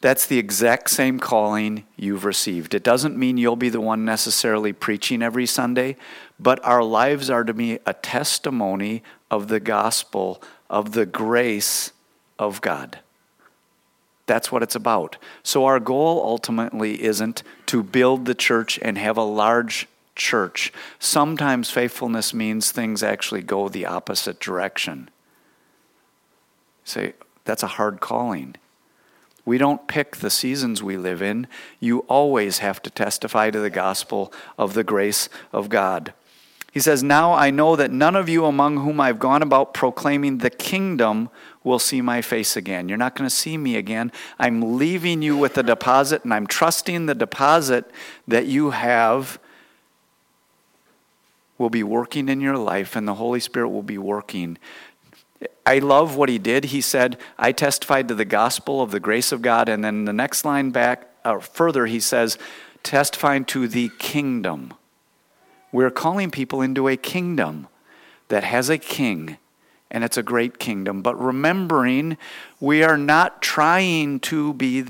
That's 0.00 0.26
the 0.26 0.38
exact 0.38 0.90
same 0.90 1.18
calling 1.18 1.84
you've 1.96 2.24
received. 2.24 2.74
It 2.74 2.82
doesn't 2.82 3.16
mean 3.16 3.38
you'll 3.38 3.56
be 3.56 3.70
the 3.70 3.80
one 3.80 4.04
necessarily 4.04 4.72
preaching 4.72 5.22
every 5.22 5.46
Sunday, 5.46 5.96
but 6.38 6.62
our 6.64 6.82
lives 6.82 7.30
are 7.30 7.44
to 7.44 7.54
be 7.54 7.78
a 7.86 7.94
testimony 7.94 9.02
of 9.30 9.48
the 9.48 9.60
gospel, 9.60 10.42
of 10.68 10.92
the 10.92 11.06
grace 11.06 11.92
of 12.38 12.60
God. 12.60 12.98
That's 14.26 14.52
what 14.52 14.62
it's 14.62 14.74
about. 14.74 15.16
So, 15.42 15.64
our 15.64 15.80
goal 15.80 16.20
ultimately 16.24 17.02
isn't 17.02 17.42
to 17.66 17.82
build 17.82 18.26
the 18.26 18.34
church 18.34 18.78
and 18.82 18.98
have 18.98 19.16
a 19.16 19.22
large 19.22 19.88
church. 20.16 20.72
Sometimes 20.98 21.70
faithfulness 21.70 22.34
means 22.34 22.72
things 22.72 23.02
actually 23.02 23.42
go 23.42 23.68
the 23.68 23.86
opposite 23.86 24.40
direction. 24.40 25.10
Say, 26.84 27.14
that's 27.44 27.62
a 27.62 27.68
hard 27.68 28.00
calling. 28.00 28.56
We 29.46 29.56
don't 29.56 29.86
pick 29.86 30.16
the 30.16 30.28
seasons 30.28 30.82
we 30.82 30.98
live 30.98 31.22
in. 31.22 31.46
You 31.80 32.00
always 32.00 32.58
have 32.58 32.82
to 32.82 32.90
testify 32.90 33.50
to 33.50 33.60
the 33.60 33.70
gospel 33.70 34.32
of 34.58 34.74
the 34.74 34.84
grace 34.84 35.30
of 35.52 35.68
God. 35.68 36.12
He 36.72 36.80
says, 36.80 37.02
Now 37.02 37.32
I 37.32 37.50
know 37.50 37.76
that 37.76 37.90
none 37.90 38.16
of 38.16 38.28
you 38.28 38.44
among 38.44 38.78
whom 38.78 39.00
I've 39.00 39.20
gone 39.20 39.40
about 39.40 39.72
proclaiming 39.72 40.38
the 40.38 40.50
kingdom 40.50 41.30
will 41.64 41.78
see 41.78 42.02
my 42.02 42.20
face 42.20 42.56
again. 42.56 42.88
You're 42.88 42.98
not 42.98 43.14
going 43.14 43.30
to 43.30 43.34
see 43.34 43.56
me 43.56 43.76
again. 43.76 44.12
I'm 44.38 44.76
leaving 44.76 45.22
you 45.22 45.38
with 45.38 45.56
a 45.56 45.62
deposit, 45.62 46.24
and 46.24 46.34
I'm 46.34 46.46
trusting 46.46 47.06
the 47.06 47.14
deposit 47.14 47.90
that 48.28 48.46
you 48.46 48.70
have 48.70 49.38
will 51.58 51.70
be 51.70 51.82
working 51.82 52.28
in 52.28 52.40
your 52.40 52.58
life, 52.58 52.96
and 52.96 53.08
the 53.08 53.14
Holy 53.14 53.40
Spirit 53.40 53.70
will 53.70 53.82
be 53.82 53.98
working 53.98 54.58
I 55.66 55.80
love 55.80 56.16
what 56.16 56.28
he 56.28 56.38
did. 56.38 56.66
He 56.66 56.80
said, 56.80 57.18
I 57.36 57.50
testified 57.50 58.06
to 58.08 58.14
the 58.14 58.24
gospel 58.24 58.80
of 58.80 58.92
the 58.92 59.00
grace 59.00 59.32
of 59.32 59.42
God. 59.42 59.68
And 59.68 59.84
then 59.84 60.04
the 60.04 60.12
next 60.12 60.44
line 60.44 60.70
back, 60.70 61.10
or 61.24 61.40
further, 61.40 61.86
he 61.86 61.98
says, 61.98 62.38
testifying 62.84 63.44
to 63.46 63.66
the 63.66 63.90
kingdom. 63.98 64.72
We're 65.72 65.90
calling 65.90 66.30
people 66.30 66.62
into 66.62 66.86
a 66.86 66.96
kingdom 66.96 67.66
that 68.28 68.44
has 68.44 68.70
a 68.70 68.78
king, 68.78 69.38
and 69.90 70.04
it's 70.04 70.16
a 70.16 70.22
great 70.22 70.60
kingdom. 70.60 71.02
But 71.02 71.20
remembering, 71.20 72.16
we 72.60 72.84
are 72.84 72.96
not 72.96 73.42
trying 73.42 74.20
to 74.20 74.54
be 74.54 74.84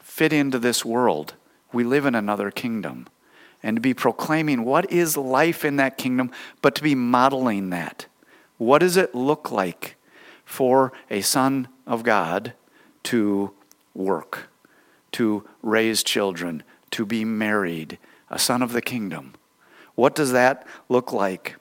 fit 0.00 0.32
into 0.32 0.58
this 0.58 0.84
world. 0.84 1.34
We 1.72 1.84
live 1.84 2.06
in 2.06 2.14
another 2.14 2.50
kingdom. 2.50 3.06
And 3.62 3.76
to 3.76 3.80
be 3.80 3.92
proclaiming 3.92 4.64
what 4.64 4.90
is 4.90 5.18
life 5.18 5.64
in 5.64 5.76
that 5.76 5.98
kingdom, 5.98 6.30
but 6.62 6.74
to 6.76 6.82
be 6.82 6.94
modeling 6.94 7.68
that. 7.70 8.06
What 8.60 8.80
does 8.80 8.98
it 8.98 9.14
look 9.14 9.50
like 9.50 9.96
for 10.44 10.92
a 11.08 11.22
son 11.22 11.68
of 11.86 12.02
God 12.02 12.52
to 13.04 13.52
work, 13.94 14.50
to 15.12 15.48
raise 15.62 16.02
children, 16.02 16.62
to 16.90 17.06
be 17.06 17.24
married, 17.24 17.96
a 18.28 18.38
son 18.38 18.60
of 18.60 18.72
the 18.72 18.82
kingdom? 18.82 19.32
What 19.94 20.14
does 20.14 20.32
that 20.32 20.66
look 20.90 21.10
like? 21.10 21.56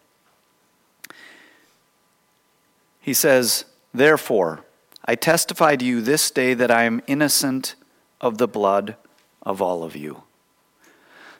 He 2.99 3.13
says, 3.13 3.63
Therefore, 3.93 4.65
I 5.05 5.15
testify 5.15 5.77
to 5.77 5.85
you 5.85 6.01
this 6.01 6.29
day 6.29 6.53
that 6.53 6.69
I 6.69 6.83
am 6.83 7.01
innocent 7.07 7.75
of 8.19 8.39
the 8.39 8.47
blood 8.47 8.97
of 9.41 9.61
all 9.61 9.85
of 9.85 9.95
you. 9.95 10.23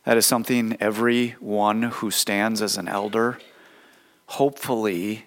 That 0.06 0.15
is 0.15 0.26
something 0.26 0.78
every 0.80 1.32
one 1.41 1.82
who 1.82 2.12
stands 2.12 2.62
as 2.62 2.78
an 2.78 2.88
elder 2.88 3.39
hopefully 4.28 5.26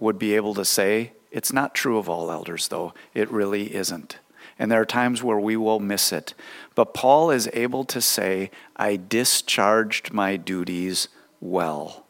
would 0.00 0.18
be 0.18 0.34
able 0.34 0.54
to 0.54 0.64
say, 0.64 1.12
it's 1.30 1.52
not 1.52 1.74
true 1.74 1.98
of 1.98 2.08
all 2.08 2.30
elders, 2.32 2.68
though. 2.68 2.92
It 3.14 3.30
really 3.30 3.74
isn't. 3.74 4.18
And 4.58 4.70
there 4.70 4.80
are 4.80 4.86
times 4.86 5.22
where 5.22 5.38
we 5.38 5.56
will 5.56 5.78
miss 5.78 6.12
it. 6.12 6.34
But 6.74 6.92
Paul 6.92 7.30
is 7.30 7.48
able 7.52 7.84
to 7.84 8.00
say, 8.00 8.50
I 8.76 8.96
discharged 8.96 10.12
my 10.12 10.36
duties 10.36 11.08
well. 11.40 12.06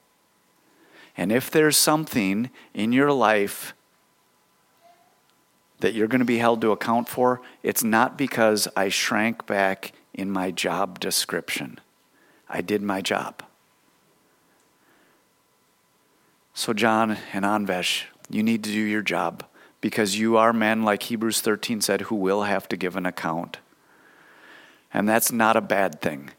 And 1.17 1.31
if 1.31 1.51
there's 1.51 1.77
something 1.77 2.51
in 2.73 2.93
your 2.93 3.13
life 3.13 3.75
that 5.81 5.95
you're 5.95 6.09
going 6.09 6.21
to 6.21 6.25
be 6.25 6.39
held 6.39 6.61
to 6.63 6.73
account 6.73 7.09
for, 7.09 7.41
it's 7.63 7.85
not 7.85 8.17
because 8.17 8.69
I 8.77 8.89
shrank 8.89 9.47
back 9.47 9.93
in 10.15 10.31
my 10.31 10.51
job 10.51 10.99
description. 10.99 11.79
I 12.49 12.61
did 12.63 12.83
my 12.83 13.01
job. 13.01 13.43
So, 16.61 16.75
John 16.75 17.17
and 17.33 17.43
Anvesh, 17.43 18.03
you 18.29 18.43
need 18.43 18.63
to 18.65 18.71
do 18.71 18.83
your 18.83 19.01
job 19.01 19.45
because 19.81 20.19
you 20.19 20.37
are 20.37 20.53
men, 20.53 20.83
like 20.83 21.05
Hebrews 21.05 21.41
13 21.41 21.81
said, 21.81 22.03
who 22.03 22.15
will 22.15 22.43
have 22.43 22.69
to 22.69 22.77
give 22.77 22.97
an 22.97 23.07
account. 23.07 23.57
And 24.93 25.09
that's 25.09 25.33
not 25.33 25.57
a 25.57 25.63
bad 25.63 26.03
thing. 26.03 26.33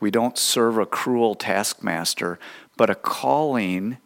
We 0.00 0.10
don't 0.10 0.38
serve 0.38 0.78
a 0.78 0.86
cruel 0.86 1.34
taskmaster, 1.34 2.38
but 2.78 2.88
a 2.88 2.94
calling, 2.94 3.98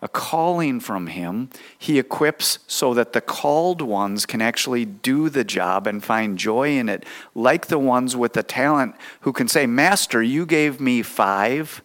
a 0.00 0.06
calling 0.06 0.78
from 0.78 1.08
him. 1.08 1.50
He 1.76 1.98
equips 1.98 2.60
so 2.68 2.94
that 2.94 3.14
the 3.14 3.20
called 3.20 3.82
ones 3.82 4.26
can 4.26 4.40
actually 4.40 4.84
do 4.84 5.28
the 5.28 5.42
job 5.42 5.88
and 5.88 6.04
find 6.04 6.38
joy 6.38 6.78
in 6.78 6.88
it, 6.88 7.04
like 7.34 7.66
the 7.66 7.80
ones 7.80 8.14
with 8.14 8.34
the 8.34 8.44
talent 8.44 8.94
who 9.22 9.32
can 9.32 9.48
say, 9.48 9.66
Master, 9.66 10.22
you 10.22 10.46
gave 10.46 10.80
me 10.80 11.02
five. 11.02 11.82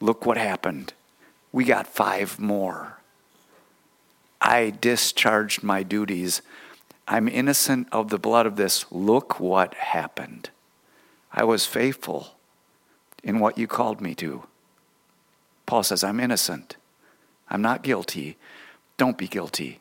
Look 0.00 0.26
what 0.26 0.36
happened 0.36 0.92
we 1.52 1.64
got 1.64 1.86
five 1.86 2.38
more. 2.40 2.98
I 4.40 4.70
discharged 4.70 5.62
my 5.62 5.82
duties. 5.82 6.42
I'm 7.06 7.28
innocent 7.28 7.88
of 7.92 8.08
the 8.08 8.18
blood 8.18 8.46
of 8.46 8.56
this. 8.56 8.86
Look 8.90 9.38
what 9.38 9.74
happened. 9.74 10.50
I 11.32 11.44
was 11.44 11.66
faithful 11.66 12.34
in 13.22 13.38
what 13.38 13.58
you 13.58 13.66
called 13.66 14.00
me 14.00 14.14
to. 14.16 14.44
Paul 15.66 15.82
says, 15.82 16.02
I'm 16.02 16.20
innocent. 16.20 16.76
I'm 17.48 17.62
not 17.62 17.82
guilty. 17.82 18.36
Don't 18.96 19.18
be 19.18 19.28
guilty. 19.28 19.80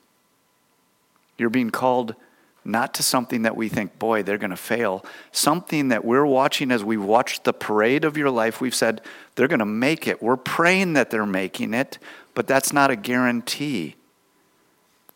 You're 1.37 1.49
being 1.49 1.71
called 1.71 2.15
not 2.63 2.93
to 2.95 3.03
something 3.03 3.41
that 3.41 3.55
we 3.55 3.69
think, 3.69 3.97
boy, 3.97 4.21
they're 4.21 4.37
going 4.37 4.51
to 4.51 4.57
fail. 4.57 5.03
Something 5.31 5.87
that 5.87 6.05
we're 6.05 6.25
watching 6.25 6.71
as 6.71 6.83
we 6.83 6.97
watch 6.97 7.41
the 7.43 7.53
parade 7.53 8.05
of 8.05 8.17
your 8.17 8.29
life, 8.29 8.61
we've 8.61 8.75
said, 8.75 9.01
they're 9.35 9.47
going 9.47 9.59
to 9.59 9.65
make 9.65 10.07
it. 10.07 10.21
We're 10.21 10.37
praying 10.37 10.93
that 10.93 11.09
they're 11.09 11.25
making 11.25 11.73
it, 11.73 11.97
but 12.35 12.47
that's 12.47 12.71
not 12.71 12.91
a 12.91 12.95
guarantee. 12.95 13.95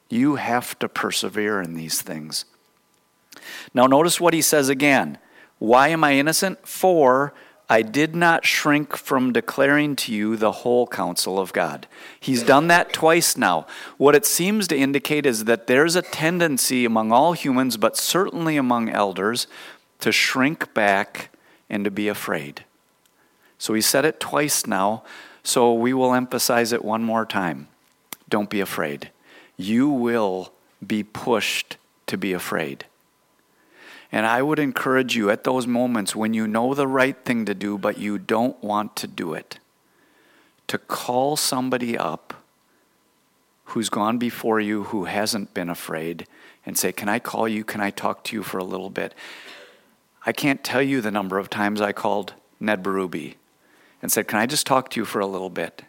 You 0.10 0.36
have 0.36 0.78
to 0.80 0.90
persevere 0.90 1.62
in 1.62 1.76
these 1.76 2.02
things. 2.02 2.46
Now, 3.74 3.86
notice 3.86 4.20
what 4.20 4.34
he 4.34 4.42
says 4.42 4.70
again. 4.70 5.18
Why 5.60 5.90
am 5.90 6.04
I 6.04 6.14
innocent? 6.14 6.68
For 6.68 7.34
I 7.68 7.82
did 7.82 8.16
not 8.16 8.46
shrink 8.46 8.96
from 8.96 9.34
declaring 9.34 9.96
to 9.98 10.14
you 10.14 10.36
the 10.36 10.52
whole 10.52 10.86
counsel 10.86 11.40
of 11.40 11.52
God. 11.52 11.88
He's 12.20 12.44
done 12.44 12.68
that 12.68 12.94
twice 12.94 13.36
now. 13.36 13.66
What 13.98 14.14
it 14.14 14.26
seems 14.26 14.68
to 14.68 14.78
indicate 14.78 15.26
is 15.26 15.46
that 15.46 15.66
there's 15.66 15.96
a 15.96 16.04
tendency 16.04 16.86
among 16.86 17.12
all 17.12 17.34
humans, 17.34 17.78
but 17.78 17.98
certainly 17.98 18.56
among 18.56 18.90
elders, 18.90 19.48
to 20.02 20.12
shrink 20.12 20.74
back 20.76 21.30
and 21.70 21.84
to 21.86 21.92
be 21.92 22.08
afraid. 22.08 22.66
So 23.58 23.74
he 23.74 23.82
said 23.82 24.06
it 24.06 24.20
twice 24.20 24.68
now, 24.68 25.04
so 25.44 25.74
we 25.74 25.94
will 25.94 26.14
emphasize 26.14 26.72
it 26.72 26.86
one 26.86 27.04
more 27.04 27.26
time. 27.26 27.68
Don't 28.30 28.50
be 28.50 28.60
afraid. 28.60 29.10
You 29.58 29.90
will 29.90 30.52
be 30.86 31.02
pushed 31.02 31.78
to 32.08 32.18
be 32.18 32.34
afraid. 32.34 32.86
And 34.16 34.26
I 34.26 34.42
would 34.42 34.60
encourage 34.60 35.18
you 35.18 35.30
at 35.30 35.44
those 35.44 35.68
moments 35.68 36.16
when 36.16 36.34
you 36.34 36.48
know 36.48 36.74
the 36.74 36.88
right 36.88 37.18
thing 37.26 37.44
to 37.48 37.54
do, 37.54 37.78
but 37.78 37.98
you 37.98 38.18
don't 38.18 38.64
want 38.64 38.96
to 38.96 39.08
do 39.08 39.34
it, 39.34 39.60
to 40.68 40.78
call 40.78 41.36
somebody 41.36 41.98
up 41.98 42.34
who's 43.66 43.90
gone 43.90 44.18
before 44.18 44.62
you 44.62 44.86
who 44.86 45.04
hasn't 45.04 45.54
been 45.54 45.70
afraid 45.70 46.28
and 46.66 46.78
say, 46.78 46.94
Can 46.94 47.10
I 47.10 47.20
call 47.20 47.46
you? 47.50 47.66
Can 47.66 47.82
I 47.82 47.90
talk 47.90 48.24
to 48.24 48.38
you 48.38 48.42
for 48.42 48.58
a 48.58 48.64
little 48.64 48.90
bit? 48.90 49.14
I 50.26 50.32
can't 50.32 50.64
tell 50.64 50.82
you 50.82 51.02
the 51.02 51.12
number 51.12 51.38
of 51.38 51.50
times 51.50 51.82
I 51.82 51.92
called 51.92 52.36
Ned 52.58 52.82
Berube 52.82 53.36
and 54.02 54.10
said, 54.10 54.30
Can 54.30 54.40
I 54.40 54.46
just 54.46 54.66
talk 54.66 54.90
to 54.92 55.02
you 55.02 55.04
for 55.04 55.20
a 55.20 55.28
little 55.28 55.50
bit? 55.50 55.82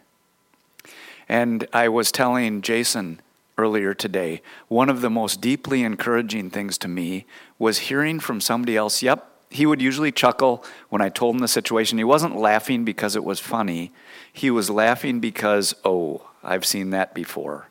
And 1.29 1.65
I 1.71 1.87
was 1.87 2.11
telling 2.11 2.61
Jason 2.61 3.21
earlier 3.57 3.93
today, 3.93 4.41
one 4.67 4.89
of 4.89 5.01
the 5.01 5.09
most 5.09 5.41
deeply 5.41 5.83
encouraging 5.83 6.49
things 6.49 6.77
to 6.77 6.87
me 6.87 7.25
was 7.57 7.79
hearing 7.79 8.19
from 8.19 8.39
somebody 8.39 8.77
else, 8.77 9.01
yep, 9.01 9.31
he 9.49 9.65
would 9.65 9.81
usually 9.81 10.11
chuckle 10.11 10.63
when 10.89 11.01
I 11.01 11.09
told 11.09 11.35
him 11.35 11.39
the 11.39 11.47
situation. 11.47 11.97
He 11.97 12.03
wasn't 12.03 12.35
laughing 12.35 12.85
because 12.85 13.15
it 13.15 13.23
was 13.23 13.39
funny, 13.39 13.91
he 14.31 14.51
was 14.51 14.69
laughing 14.69 15.19
because, 15.19 15.73
oh, 15.83 16.27
I've 16.43 16.65
seen 16.65 16.91
that 16.91 17.13
before. 17.13 17.69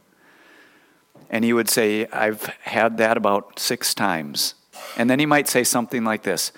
And 1.31 1.44
he 1.44 1.53
would 1.53 1.68
say, 1.68 2.07
I've 2.07 2.46
had 2.62 2.99
that 2.99 3.16
about 3.16 3.59
six 3.59 3.94
times. 3.94 4.55
And 4.96 5.09
then 5.11 5.18
he 5.18 5.27
might 5.27 5.49
say 5.49 5.64
something 5.64 6.05
like 6.05 6.22
this 6.22 6.53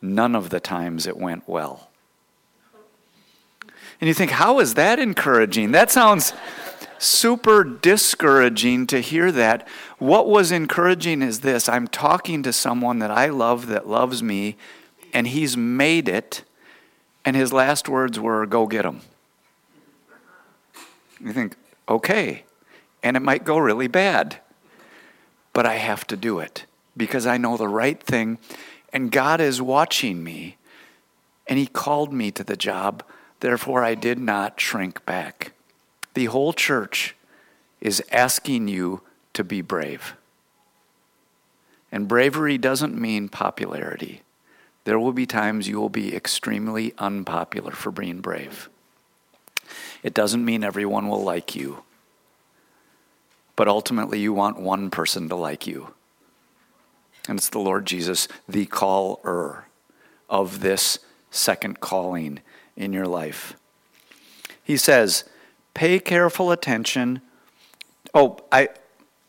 None 0.00 0.36
of 0.36 0.50
the 0.50 0.60
times 0.60 1.06
it 1.06 1.16
went 1.16 1.48
well. 1.48 1.88
And 4.00 4.06
you 4.06 4.14
think, 4.14 4.30
how 4.30 4.60
is 4.60 4.74
that 4.74 4.98
encouraging? 4.98 5.72
That 5.72 5.90
sounds 5.90 6.32
super 6.98 7.64
discouraging 7.64 8.86
to 8.88 9.00
hear 9.00 9.32
that. 9.32 9.66
What 9.98 10.28
was 10.28 10.52
encouraging 10.52 11.22
is 11.22 11.40
this 11.40 11.68
I'm 11.68 11.88
talking 11.88 12.42
to 12.42 12.52
someone 12.52 12.98
that 12.98 13.10
I 13.10 13.26
love 13.28 13.66
that 13.68 13.88
loves 13.88 14.22
me, 14.22 14.56
and 15.12 15.26
he's 15.26 15.56
made 15.56 16.08
it, 16.08 16.44
and 17.24 17.36
his 17.36 17.52
last 17.52 17.88
words 17.88 18.18
were, 18.18 18.46
Go 18.46 18.66
get 18.66 18.84
him. 18.84 19.00
You 21.20 21.32
think, 21.32 21.56
okay, 21.88 22.44
and 23.02 23.16
it 23.16 23.20
might 23.20 23.44
go 23.44 23.58
really 23.58 23.88
bad, 23.88 24.38
but 25.52 25.66
I 25.66 25.74
have 25.74 26.06
to 26.08 26.16
do 26.16 26.38
it 26.38 26.64
because 26.96 27.26
I 27.26 27.38
know 27.38 27.56
the 27.56 27.68
right 27.68 28.02
thing, 28.02 28.38
and 28.92 29.10
God 29.10 29.40
is 29.40 29.62
watching 29.62 30.22
me, 30.22 30.56
and 31.46 31.58
He 31.58 31.66
called 31.66 32.12
me 32.12 32.30
to 32.32 32.44
the 32.44 32.56
job. 32.56 33.02
Therefore, 33.40 33.84
I 33.84 33.94
did 33.94 34.18
not 34.18 34.60
shrink 34.60 35.04
back. 35.06 35.52
The 36.14 36.26
whole 36.26 36.52
church 36.52 37.14
is 37.80 38.02
asking 38.10 38.68
you 38.68 39.02
to 39.34 39.44
be 39.44 39.60
brave. 39.60 40.14
And 41.92 42.08
bravery 42.08 42.58
doesn't 42.58 43.00
mean 43.00 43.28
popularity. 43.28 44.22
There 44.84 44.98
will 44.98 45.12
be 45.12 45.26
times 45.26 45.68
you 45.68 45.80
will 45.80 45.88
be 45.88 46.14
extremely 46.14 46.94
unpopular 46.98 47.72
for 47.72 47.90
being 47.90 48.20
brave. 48.20 48.68
It 50.02 50.14
doesn't 50.14 50.44
mean 50.44 50.64
everyone 50.64 51.08
will 51.08 51.22
like 51.22 51.54
you. 51.54 51.82
But 53.56 53.68
ultimately, 53.68 54.20
you 54.20 54.32
want 54.32 54.58
one 54.58 54.90
person 54.90 55.28
to 55.28 55.34
like 55.34 55.66
you. 55.66 55.94
And 57.28 57.38
it's 57.38 57.50
the 57.50 57.58
Lord 57.58 57.86
Jesus, 57.86 58.28
the 58.48 58.66
caller 58.66 59.66
of 60.30 60.60
this 60.60 61.00
second 61.30 61.80
calling 61.80 62.40
in 62.76 62.92
your 62.92 63.06
life. 63.06 63.56
He 64.62 64.76
says, 64.76 65.24
Pay 65.74 65.98
careful 66.00 66.50
attention. 66.50 67.20
Oh, 68.14 68.38
I 68.50 68.68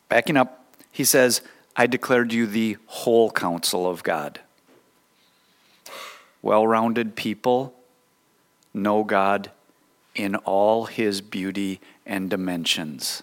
backing 0.08 0.36
up. 0.36 0.64
He 0.90 1.04
says, 1.04 1.42
I 1.76 1.86
declared 1.86 2.32
you 2.32 2.46
the 2.46 2.76
whole 2.86 3.30
counsel 3.30 3.88
of 3.88 4.02
God. 4.02 4.40
Well 6.42 6.66
rounded 6.66 7.16
people 7.16 7.74
know 8.74 9.04
God 9.04 9.50
in 10.14 10.34
all 10.36 10.86
his 10.86 11.20
beauty 11.20 11.80
and 12.04 12.28
dimensions. 12.28 13.22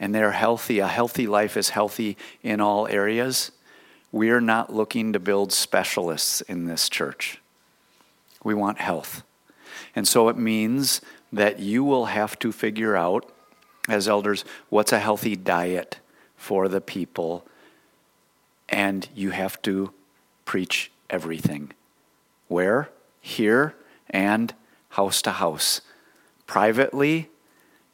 And 0.00 0.14
they're 0.14 0.32
healthy. 0.32 0.78
A 0.78 0.88
healthy 0.88 1.26
life 1.26 1.56
is 1.56 1.70
healthy 1.70 2.16
in 2.42 2.60
all 2.60 2.86
areas. 2.88 3.50
We're 4.10 4.40
not 4.40 4.72
looking 4.72 5.12
to 5.12 5.18
build 5.18 5.52
specialists 5.52 6.40
in 6.42 6.66
this 6.66 6.88
church. 6.88 7.40
We 8.42 8.54
want 8.54 8.78
health. 8.78 9.22
And 9.94 10.06
so 10.06 10.28
it 10.28 10.36
means 10.36 11.00
that 11.32 11.60
you 11.60 11.84
will 11.84 12.06
have 12.06 12.38
to 12.38 12.52
figure 12.52 12.96
out, 12.96 13.30
as 13.88 14.08
elders, 14.08 14.44
what's 14.68 14.92
a 14.92 14.98
healthy 14.98 15.36
diet 15.36 15.98
for 16.36 16.68
the 16.68 16.80
people, 16.80 17.44
and 18.68 19.08
you 19.14 19.30
have 19.30 19.60
to 19.62 19.92
preach 20.44 20.90
everything. 21.10 21.72
Where? 22.48 22.88
Here 23.20 23.74
and 24.08 24.54
house 24.90 25.20
to 25.22 25.32
house, 25.32 25.80
privately 26.46 27.28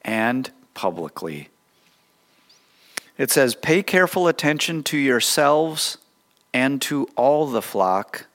and 0.02 0.50
publicly. 0.74 1.48
It 3.16 3.30
says, 3.30 3.54
Pay 3.54 3.82
careful 3.82 4.28
attention 4.28 4.82
to 4.84 4.98
yourselves 4.98 5.98
and 6.52 6.80
to 6.82 7.08
all 7.16 7.46
the 7.46 7.62
flock. 7.62 8.26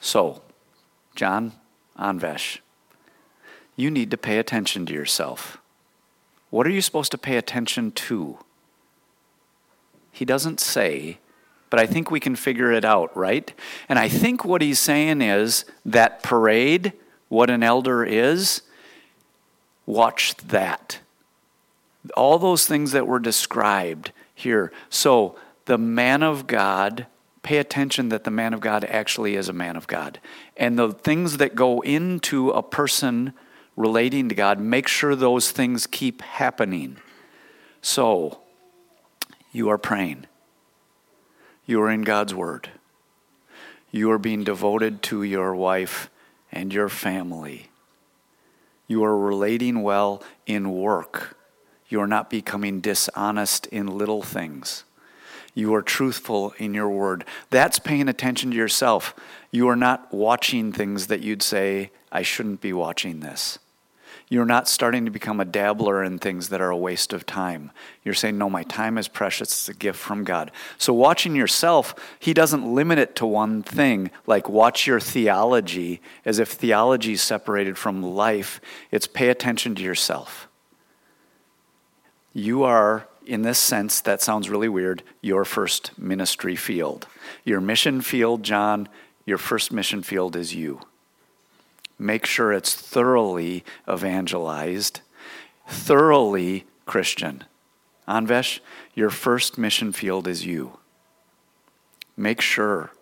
So, 0.00 0.42
John 1.14 1.52
Anvesh 1.98 2.60
you 3.80 3.90
need 3.90 4.10
to 4.10 4.16
pay 4.16 4.38
attention 4.38 4.86
to 4.86 4.92
yourself. 4.92 5.58
What 6.50 6.66
are 6.66 6.70
you 6.70 6.82
supposed 6.82 7.12
to 7.12 7.18
pay 7.18 7.36
attention 7.36 7.92
to? 7.92 8.38
He 10.12 10.24
doesn't 10.24 10.60
say, 10.60 11.18
but 11.70 11.78
I 11.78 11.86
think 11.86 12.10
we 12.10 12.20
can 12.20 12.34
figure 12.34 12.72
it 12.72 12.84
out, 12.84 13.16
right? 13.16 13.52
And 13.88 13.98
I 13.98 14.08
think 14.08 14.44
what 14.44 14.60
he's 14.60 14.80
saying 14.80 15.22
is 15.22 15.64
that 15.84 16.22
parade, 16.22 16.92
what 17.28 17.48
an 17.48 17.62
elder 17.62 18.04
is, 18.04 18.62
watch 19.86 20.34
that. 20.36 20.98
All 22.16 22.38
those 22.38 22.66
things 22.66 22.92
that 22.92 23.06
were 23.06 23.20
described 23.20 24.10
here. 24.34 24.72
So, 24.88 25.36
the 25.66 25.78
man 25.78 26.24
of 26.24 26.48
God, 26.48 27.06
pay 27.42 27.58
attention 27.58 28.08
that 28.08 28.24
the 28.24 28.30
man 28.30 28.52
of 28.52 28.60
God 28.60 28.84
actually 28.86 29.36
is 29.36 29.48
a 29.48 29.52
man 29.52 29.76
of 29.76 29.86
God. 29.86 30.18
And 30.56 30.76
the 30.76 30.92
things 30.92 31.36
that 31.36 31.54
go 31.54 31.80
into 31.82 32.50
a 32.50 32.62
person 32.62 33.32
relating 33.80 34.28
to 34.28 34.34
God, 34.34 34.60
make 34.60 34.86
sure 34.86 35.16
those 35.16 35.50
things 35.50 35.86
keep 35.86 36.22
happening. 36.22 36.98
So, 37.80 38.40
you 39.52 39.68
are 39.70 39.78
praying. 39.78 40.26
You 41.66 41.80
are 41.82 41.90
in 41.90 42.02
God's 42.02 42.34
Word. 42.34 42.70
You 43.90 44.10
are 44.10 44.18
being 44.18 44.44
devoted 44.44 45.02
to 45.04 45.22
your 45.22 45.54
wife 45.54 46.10
and 46.52 46.72
your 46.72 46.88
family. 46.88 47.70
You 48.86 49.02
are 49.04 49.16
relating 49.16 49.82
well 49.82 50.22
in 50.46 50.72
work. 50.72 51.36
You 51.88 52.00
are 52.00 52.06
not 52.06 52.30
becoming 52.30 52.80
dishonest 52.80 53.66
in 53.68 53.86
little 53.86 54.22
things. 54.22 54.84
You 55.54 55.74
are 55.74 55.82
truthful 55.82 56.54
in 56.58 56.74
your 56.74 56.88
word. 56.88 57.24
That's 57.50 57.78
paying 57.78 58.08
attention 58.08 58.50
to 58.50 58.56
yourself. 58.56 59.14
You 59.50 59.68
are 59.68 59.76
not 59.76 60.12
watching 60.14 60.72
things 60.72 61.08
that 61.08 61.20
you'd 61.20 61.42
say, 61.42 61.90
I 62.12 62.22
shouldn't 62.22 62.60
be 62.60 62.72
watching 62.72 63.20
this. 63.20 63.58
You're 64.32 64.46
not 64.46 64.68
starting 64.68 65.04
to 65.04 65.10
become 65.10 65.40
a 65.40 65.44
dabbler 65.44 66.04
in 66.04 66.18
things 66.18 66.48
that 66.48 66.60
are 66.60 66.70
a 66.70 66.76
waste 66.76 67.12
of 67.12 67.26
time. 67.26 67.72
You're 68.04 68.14
saying, 68.14 68.38
No, 68.38 68.48
my 68.48 68.62
time 68.62 68.96
is 68.96 69.08
precious. 69.08 69.48
It's 69.48 69.68
a 69.68 69.74
gift 69.74 69.98
from 69.98 70.22
God. 70.22 70.52
So, 70.78 70.94
watching 70.94 71.34
yourself, 71.34 71.94
He 72.20 72.32
doesn't 72.32 72.72
limit 72.72 73.00
it 73.00 73.16
to 73.16 73.26
one 73.26 73.64
thing, 73.64 74.12
like 74.26 74.48
watch 74.48 74.86
your 74.86 75.00
theology 75.00 76.00
as 76.24 76.38
if 76.38 76.52
theology 76.52 77.14
is 77.14 77.22
separated 77.22 77.76
from 77.76 78.02
life. 78.02 78.60
It's 78.92 79.08
pay 79.08 79.30
attention 79.30 79.74
to 79.74 79.82
yourself. 79.82 80.48
You 82.32 82.62
are 82.62 83.08
in 83.26 83.42
this 83.42 83.58
sense, 83.58 84.00
that 84.00 84.22
sounds 84.22 84.48
really 84.48 84.68
weird, 84.68 85.02
your 85.20 85.44
first 85.44 85.96
ministry 85.98 86.56
field. 86.56 87.06
Your 87.44 87.60
mission 87.60 88.00
field, 88.00 88.42
John, 88.42 88.88
your 89.24 89.38
first 89.38 89.72
mission 89.72 90.02
field 90.02 90.34
is 90.34 90.54
you. 90.54 90.80
Make 92.00 92.24
sure 92.24 92.50
it's 92.50 92.72
thoroughly 92.72 93.62
evangelized, 93.86 95.02
thoroughly 95.68 96.64
Christian. 96.86 97.44
Anvesh, 98.08 98.60
your 98.94 99.10
first 99.10 99.58
mission 99.58 99.92
field 99.92 100.26
is 100.26 100.46
you. 100.46 100.78
Make 102.16 102.40
sure 102.40 102.92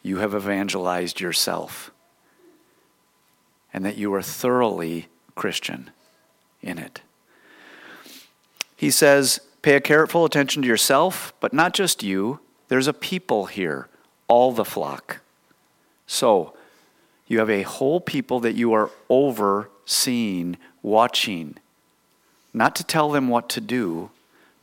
you 0.00 0.18
have 0.18 0.32
evangelized 0.32 1.20
yourself 1.20 1.90
and 3.72 3.84
that 3.84 3.96
you 3.96 4.14
are 4.14 4.22
thoroughly 4.22 5.08
Christian 5.34 5.90
in 6.62 6.78
it. 6.78 7.00
He 8.76 8.92
says, 8.92 9.40
pay 9.62 9.74
a 9.74 9.80
careful 9.80 10.24
attention 10.24 10.62
to 10.62 10.68
yourself, 10.68 11.34
but 11.40 11.52
not 11.52 11.74
just 11.74 12.04
you. 12.04 12.38
There's 12.68 12.86
a 12.86 12.92
people 12.92 13.46
here, 13.46 13.88
all 14.28 14.52
the 14.52 14.64
flock. 14.64 15.18
So, 16.06 16.54
you 17.26 17.38
have 17.38 17.50
a 17.50 17.62
whole 17.62 18.00
people 18.00 18.40
that 18.40 18.54
you 18.54 18.72
are 18.72 18.90
overseeing, 19.08 20.56
watching, 20.82 21.56
not 22.54 22.76
to 22.76 22.84
tell 22.84 23.10
them 23.10 23.28
what 23.28 23.48
to 23.50 23.60
do, 23.60 24.10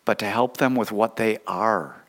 but 0.05 0.19
to 0.19 0.25
help 0.25 0.57
them 0.57 0.75
with 0.75 0.91
what 0.91 1.17
they 1.17 1.37
are. 1.45 2.03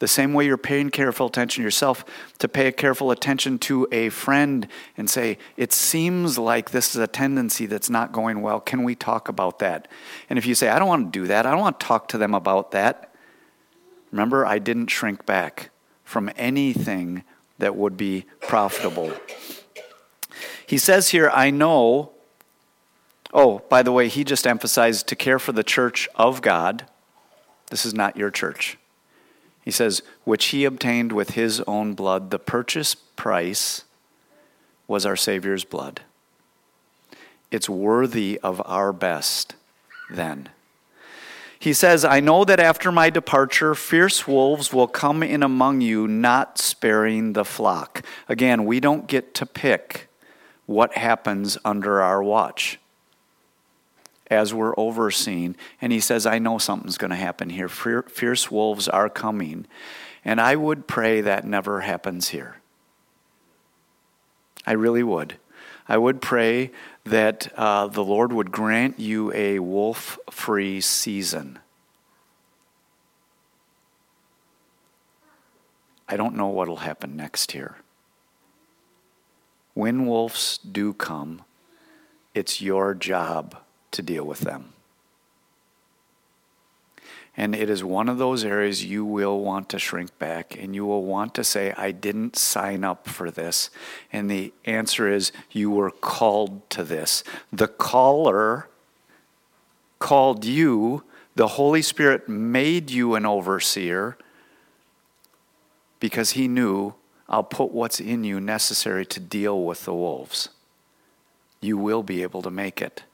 The 0.00 0.08
same 0.08 0.32
way 0.32 0.46
you're 0.46 0.56
paying 0.56 0.90
careful 0.90 1.26
attention 1.26 1.62
yourself, 1.62 2.04
to 2.38 2.48
pay 2.48 2.72
careful 2.72 3.10
attention 3.10 3.58
to 3.60 3.86
a 3.92 4.08
friend 4.08 4.66
and 4.96 5.10
say, 5.10 5.36
It 5.58 5.72
seems 5.72 6.38
like 6.38 6.70
this 6.70 6.94
is 6.94 7.00
a 7.02 7.06
tendency 7.06 7.66
that's 7.66 7.90
not 7.90 8.10
going 8.10 8.40
well. 8.40 8.60
Can 8.60 8.82
we 8.82 8.94
talk 8.94 9.28
about 9.28 9.58
that? 9.58 9.88
And 10.30 10.38
if 10.38 10.46
you 10.46 10.54
say, 10.54 10.70
I 10.70 10.78
don't 10.78 10.88
want 10.88 11.12
to 11.12 11.18
do 11.20 11.26
that, 11.26 11.44
I 11.44 11.50
don't 11.50 11.60
want 11.60 11.78
to 11.80 11.86
talk 11.86 12.08
to 12.08 12.18
them 12.18 12.34
about 12.34 12.70
that, 12.70 13.12
remember, 14.10 14.46
I 14.46 14.58
didn't 14.58 14.88
shrink 14.88 15.26
back 15.26 15.70
from 16.02 16.30
anything 16.36 17.22
that 17.58 17.76
would 17.76 17.96
be 17.96 18.24
profitable. 18.40 19.12
He 20.70 20.78
says 20.78 21.08
here, 21.08 21.28
I 21.34 21.50
know. 21.50 22.12
Oh, 23.34 23.62
by 23.68 23.82
the 23.82 23.90
way, 23.90 24.06
he 24.06 24.22
just 24.22 24.46
emphasized 24.46 25.08
to 25.08 25.16
care 25.16 25.40
for 25.40 25.50
the 25.50 25.64
church 25.64 26.08
of 26.14 26.42
God. 26.42 26.86
This 27.70 27.84
is 27.84 27.92
not 27.92 28.16
your 28.16 28.30
church. 28.30 28.78
He 29.64 29.72
says, 29.72 30.00
which 30.22 30.44
he 30.46 30.64
obtained 30.64 31.10
with 31.10 31.30
his 31.30 31.60
own 31.62 31.94
blood. 31.94 32.30
The 32.30 32.38
purchase 32.38 32.94
price 32.94 33.82
was 34.86 35.04
our 35.04 35.16
Savior's 35.16 35.64
blood. 35.64 36.02
It's 37.50 37.68
worthy 37.68 38.38
of 38.40 38.62
our 38.64 38.92
best 38.92 39.56
then. 40.08 40.50
He 41.58 41.72
says, 41.72 42.04
I 42.04 42.20
know 42.20 42.44
that 42.44 42.60
after 42.60 42.92
my 42.92 43.10
departure, 43.10 43.74
fierce 43.74 44.28
wolves 44.28 44.72
will 44.72 44.86
come 44.86 45.24
in 45.24 45.42
among 45.42 45.80
you, 45.80 46.06
not 46.06 46.58
sparing 46.58 47.32
the 47.32 47.44
flock. 47.44 48.04
Again, 48.28 48.66
we 48.66 48.78
don't 48.78 49.08
get 49.08 49.34
to 49.34 49.46
pick 49.46 50.06
what 50.70 50.96
happens 50.96 51.58
under 51.64 52.00
our 52.00 52.22
watch 52.22 52.78
as 54.30 54.54
we're 54.54 54.78
overseeing. 54.78 55.56
And 55.80 55.90
he 55.90 55.98
says, 55.98 56.26
I 56.26 56.38
know 56.38 56.58
something's 56.58 56.96
going 56.96 57.10
to 57.10 57.16
happen 57.16 57.50
here. 57.50 57.68
Fierce 57.68 58.52
wolves 58.52 58.86
are 58.86 59.08
coming. 59.08 59.66
And 60.24 60.40
I 60.40 60.54
would 60.54 60.86
pray 60.86 61.22
that 61.22 61.44
never 61.44 61.80
happens 61.80 62.28
here. 62.28 62.58
I 64.64 64.74
really 64.74 65.02
would. 65.02 65.38
I 65.88 65.98
would 65.98 66.22
pray 66.22 66.70
that 67.02 67.52
uh, 67.56 67.88
the 67.88 68.04
Lord 68.04 68.32
would 68.32 68.52
grant 68.52 69.00
you 69.00 69.32
a 69.34 69.58
wolf 69.58 70.20
free 70.30 70.80
season. 70.80 71.58
I 76.08 76.16
don't 76.16 76.36
know 76.36 76.46
what 76.46 76.68
will 76.68 76.76
happen 76.76 77.16
next 77.16 77.50
here. 77.50 77.78
When 79.74 80.06
wolves 80.06 80.58
do 80.58 80.92
come, 80.92 81.42
it's 82.34 82.60
your 82.60 82.94
job 82.94 83.56
to 83.92 84.02
deal 84.02 84.24
with 84.24 84.40
them. 84.40 84.72
And 87.36 87.54
it 87.54 87.70
is 87.70 87.82
one 87.82 88.08
of 88.08 88.18
those 88.18 88.44
areas 88.44 88.84
you 88.84 89.04
will 89.04 89.40
want 89.40 89.68
to 89.70 89.78
shrink 89.78 90.18
back 90.18 90.56
and 90.60 90.74
you 90.74 90.84
will 90.84 91.04
want 91.04 91.34
to 91.36 91.44
say, 91.44 91.72
I 91.76 91.92
didn't 91.92 92.36
sign 92.36 92.84
up 92.84 93.08
for 93.08 93.30
this. 93.30 93.70
And 94.12 94.30
the 94.30 94.52
answer 94.64 95.08
is, 95.08 95.32
you 95.50 95.70
were 95.70 95.90
called 95.90 96.68
to 96.70 96.84
this. 96.84 97.24
The 97.52 97.68
caller 97.68 98.68
called 99.98 100.44
you, 100.44 101.04
the 101.36 101.48
Holy 101.48 101.82
Spirit 101.82 102.28
made 102.28 102.90
you 102.90 103.14
an 103.14 103.24
overseer 103.24 104.18
because 106.00 106.32
he 106.32 106.48
knew 106.48 106.94
I'll 107.30 107.44
put 107.44 107.70
what's 107.70 108.00
in 108.00 108.24
you 108.24 108.40
necessary 108.40 109.06
to 109.06 109.20
deal 109.20 109.62
with 109.62 109.84
the 109.84 109.94
wolves. 109.94 110.48
You 111.60 111.78
will 111.78 112.02
be 112.02 112.22
able 112.22 112.42
to 112.42 112.50
make 112.50 112.82
it. 112.82 113.04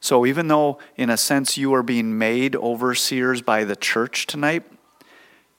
So, 0.00 0.24
even 0.24 0.48
though, 0.48 0.78
in 0.96 1.10
a 1.10 1.16
sense, 1.16 1.56
you 1.58 1.74
are 1.74 1.82
being 1.82 2.16
made 2.16 2.56
overseers 2.56 3.42
by 3.42 3.64
the 3.64 3.76
church 3.76 4.26
tonight, 4.26 4.62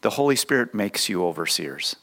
the 0.02 0.12
Holy 0.12 0.36
Spirit 0.36 0.74
makes 0.74 1.10
you 1.10 1.26
overseers. 1.26 1.96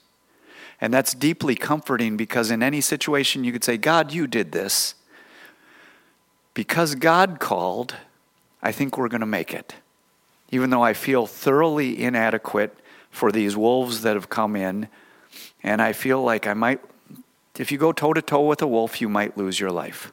And 0.80 0.92
that's 0.92 1.14
deeply 1.14 1.54
comforting 1.54 2.16
because 2.16 2.50
in 2.50 2.62
any 2.62 2.80
situation 2.80 3.44
you 3.44 3.52
could 3.52 3.64
say, 3.64 3.76
God, 3.76 4.12
you 4.12 4.26
did 4.26 4.52
this. 4.52 4.94
Because 6.52 6.94
God 6.94 7.40
called, 7.40 7.96
I 8.62 8.72
think 8.72 8.98
we're 8.98 9.08
going 9.08 9.20
to 9.20 9.26
make 9.26 9.54
it. 9.54 9.74
Even 10.50 10.70
though 10.70 10.82
I 10.82 10.92
feel 10.92 11.26
thoroughly 11.26 12.00
inadequate 12.02 12.76
for 13.10 13.32
these 13.32 13.56
wolves 13.56 14.02
that 14.02 14.14
have 14.14 14.28
come 14.28 14.56
in, 14.56 14.88
and 15.62 15.80
I 15.80 15.92
feel 15.92 16.22
like 16.22 16.46
I 16.46 16.54
might, 16.54 16.80
if 17.58 17.72
you 17.72 17.78
go 17.78 17.92
toe 17.92 18.12
to 18.12 18.22
toe 18.22 18.46
with 18.46 18.62
a 18.62 18.66
wolf, 18.66 19.00
you 19.00 19.08
might 19.08 19.36
lose 19.36 19.60
your 19.60 19.70
life. 19.70 20.12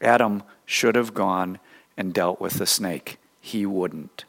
Adam 0.00 0.42
should 0.64 0.94
have 0.94 1.14
gone 1.14 1.58
and 1.96 2.14
dealt 2.14 2.40
with 2.40 2.54
the 2.54 2.66
snake. 2.66 3.18
He 3.40 3.66
wouldn't. 3.66 4.24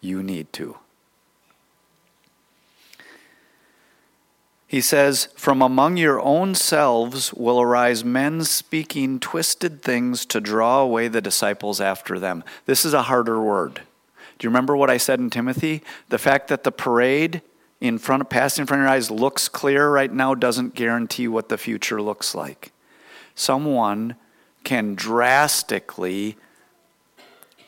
You 0.00 0.22
need 0.22 0.52
to. 0.54 0.76
He 4.68 4.82
says, 4.82 5.30
From 5.34 5.62
among 5.62 5.96
your 5.96 6.20
own 6.20 6.54
selves 6.54 7.32
will 7.32 7.58
arise 7.58 8.04
men 8.04 8.44
speaking 8.44 9.18
twisted 9.18 9.80
things 9.80 10.26
to 10.26 10.42
draw 10.42 10.80
away 10.80 11.08
the 11.08 11.22
disciples 11.22 11.80
after 11.80 12.18
them. 12.18 12.44
This 12.66 12.84
is 12.84 12.92
a 12.92 13.04
harder 13.04 13.40
word. 13.40 13.80
Do 14.38 14.46
you 14.46 14.50
remember 14.50 14.76
what 14.76 14.90
I 14.90 14.98
said 14.98 15.20
in 15.20 15.30
Timothy? 15.30 15.82
The 16.10 16.18
fact 16.18 16.48
that 16.48 16.64
the 16.64 16.70
parade 16.70 17.40
in 17.80 17.98
front 17.98 18.22
of, 18.22 18.28
passing 18.28 18.62
in 18.62 18.66
front 18.66 18.82
of 18.82 18.86
your 18.86 18.92
eyes 18.94 19.10
looks 19.10 19.48
clear 19.48 19.88
right 19.88 20.12
now 20.12 20.34
doesn't 20.34 20.74
guarantee 20.74 21.28
what 21.28 21.48
the 21.48 21.58
future 21.58 22.02
looks 22.02 22.34
like. 22.34 22.72
Someone 23.34 24.16
can 24.64 24.94
drastically 24.94 26.36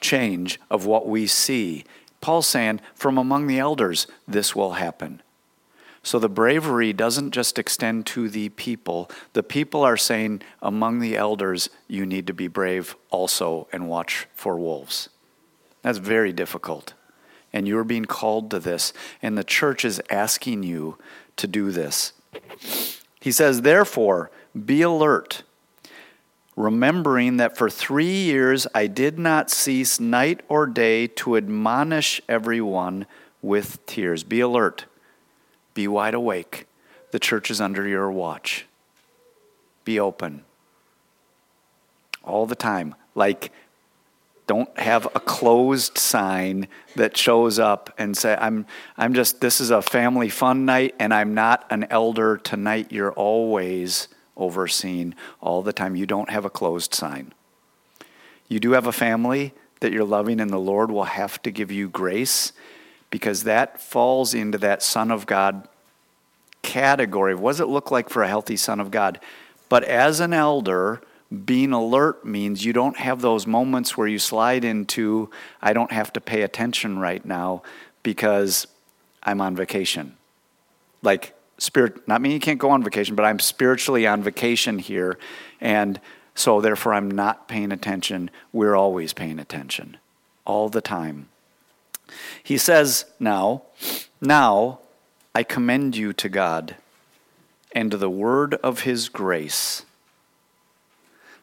change 0.01 0.59
of 0.71 0.87
what 0.87 1.07
we 1.07 1.27
see. 1.27 1.85
Paul's 2.21 2.47
saying, 2.47 2.81
from 2.95 3.19
among 3.19 3.47
the 3.47 3.59
elders, 3.59 4.07
this 4.27 4.55
will 4.55 4.73
happen. 4.73 5.23
So 6.03 6.19
the 6.19 6.29
bravery 6.29 6.93
doesn't 6.93 7.31
just 7.31 7.59
extend 7.59 8.07
to 8.07 8.29
the 8.29 8.49
people. 8.49 9.11
The 9.35 9.43
people 9.43 9.83
are 9.83 9.99
saying, 9.99 10.43
among 10.63 11.01
the 11.01 11.17
elders, 11.17 11.69
you 11.89 12.07
need 12.07 12.27
to 12.27 12.35
be 12.35 12.49
brave 12.49 12.97
also 13.11 13.69
and 13.73 13.89
watch 13.89 14.27
for 14.35 14.59
wolves. 14.59 15.11
That's 15.83 15.99
very 15.99 16.33
difficult. 16.33 16.95
And 17.53 17.67
you're 17.67 17.85
being 17.85 18.05
called 18.05 18.51
to 18.53 18.61
this, 18.61 18.93
and 19.21 19.37
the 19.37 19.45
church 19.45 19.85
is 19.85 20.01
asking 20.09 20.63
you 20.63 20.97
to 21.37 21.47
do 21.47 21.73
this. 21.73 22.13
He 23.21 23.33
says, 23.33 23.63
therefore, 23.63 24.31
be 24.55 24.83
alert 24.83 25.43
remembering 26.61 27.39
that 27.39 27.57
for 27.57 27.71
three 27.71 28.23
years 28.23 28.67
I 28.75 28.87
did 28.87 29.19
not 29.19 29.51
cease 29.51 29.99
night 29.99 30.43
or 30.49 30.67
day 30.67 31.07
to 31.07 31.37
admonish 31.37 32.21
everyone 32.29 33.07
with 33.43 33.85
tears. 33.87 34.23
Be 34.23 34.41
alert, 34.41 34.85
be 35.75 35.89
wide 35.89 36.15
awake. 36.15 36.67
The 37.11 37.19
church 37.19 37.51
is 37.51 37.61
under 37.61 37.89
your 37.89 38.11
watch. 38.11 38.67
Be 39.85 39.99
open 39.99 40.45
all 42.23 42.47
the 42.47 42.55
time. 42.55 42.95
Like, 43.15 43.51
don't 44.51 44.77
have 44.81 45.07
a 45.15 45.21
closed 45.21 45.97
sign 45.97 46.67
that 46.97 47.17
shows 47.17 47.61
up 47.61 47.95
and 47.97 48.17
say, 48.17 48.37
I'm, 48.37 48.67
I'm 48.99 49.15
just, 49.15 49.41
this 49.41 49.61
is 49.61 49.71
a 49.71 49.81
family 49.81 50.29
fun 50.29 50.65
night 50.65 50.97
and 50.99 51.15
I'm 51.15 51.35
not 51.35 51.69
an 51.71 51.87
elder 51.89 52.37
tonight. 52.37 52.91
You're 52.91 53.13
always 53.13 54.09
overseen 54.37 55.15
all 55.41 55.63
the 55.63 55.73
time. 55.73 55.95
You 55.95 56.05
don't 56.05 56.31
have 56.31 56.45
a 56.45 56.51
closed 56.51 56.95
sign. 56.95 57.33
You 58.49 58.59
do 58.59 58.73
have 58.73 58.89
a 58.89 58.93
family 58.93 59.55
that 59.79 59.93
you're 59.93 60.03
loving, 60.03 60.41
and 60.41 60.51
the 60.51 60.59
Lord 60.59 60.91
will 60.91 61.05
have 61.05 61.41
to 61.43 61.53
give 61.53 61.71
you 61.71 61.89
grace 61.89 62.53
because 63.09 63.45
that 63.45 63.81
falls 63.81 64.35
into 64.35 64.59
that 64.59 64.83
Son 64.83 65.13
of 65.13 65.27
God 65.27 65.69
category. 66.63 67.37
What 67.37 67.53
does 67.53 67.61
it 67.61 67.69
look 67.69 67.93
like 67.93 68.11
for 68.11 68.25
a 68.25 68.29
healthy 68.29 68.57
Son 68.57 68.81
of 68.81 68.91
God? 68.91 69.21
But 69.69 69.85
as 69.85 70.19
an 70.19 70.33
elder, 70.33 71.03
being 71.45 71.73
alert 71.73 72.25
means 72.25 72.65
you 72.65 72.73
don't 72.73 72.97
have 72.97 73.21
those 73.21 73.47
moments 73.47 73.97
where 73.97 74.09
you 74.09 74.19
slide 74.19 74.65
into, 74.65 75.31
I 75.63 75.73
don't 75.73 75.93
have 75.93 76.13
to 76.15 76.21
pay 76.21 76.43
attention 76.43 76.99
right 76.99 77.25
now 77.25 77.63
because 78.03 78.67
I'm 79.23 79.41
on 79.41 79.55
vacation. 79.55 80.17
Like, 81.03 81.35
spirit, 81.59 82.09
not 82.09 82.21
mean 82.21 82.33
you 82.33 82.41
can't 82.41 82.59
go 82.59 82.71
on 82.71 82.83
vacation, 82.83 83.15
but 83.15 83.25
I'm 83.25 83.39
spiritually 83.39 84.07
on 84.07 84.23
vacation 84.23 84.81
here. 84.81 85.19
And 85.61 86.01
so 86.35 86.61
therefore 86.61 86.95
I'm 86.95 87.11
not 87.11 87.47
paying 87.47 87.71
attention. 87.71 88.31
We're 88.53 88.75
always 88.75 89.13
paying 89.13 89.39
attention, 89.39 89.99
all 90.45 90.69
the 90.69 90.81
time. 90.81 91.29
He 92.43 92.59
says 92.59 93.05
now, 93.21 93.63
now 94.21 94.81
I 95.33 95.45
commend 95.45 95.97
you 95.97 96.13
to 96.15 96.29
God 96.29 96.75
and 97.73 97.93
to 97.93 97.97
the 97.97 98.11
word 98.11 98.55
of 98.55 98.81
his 98.81 99.09
grace. 99.09 99.85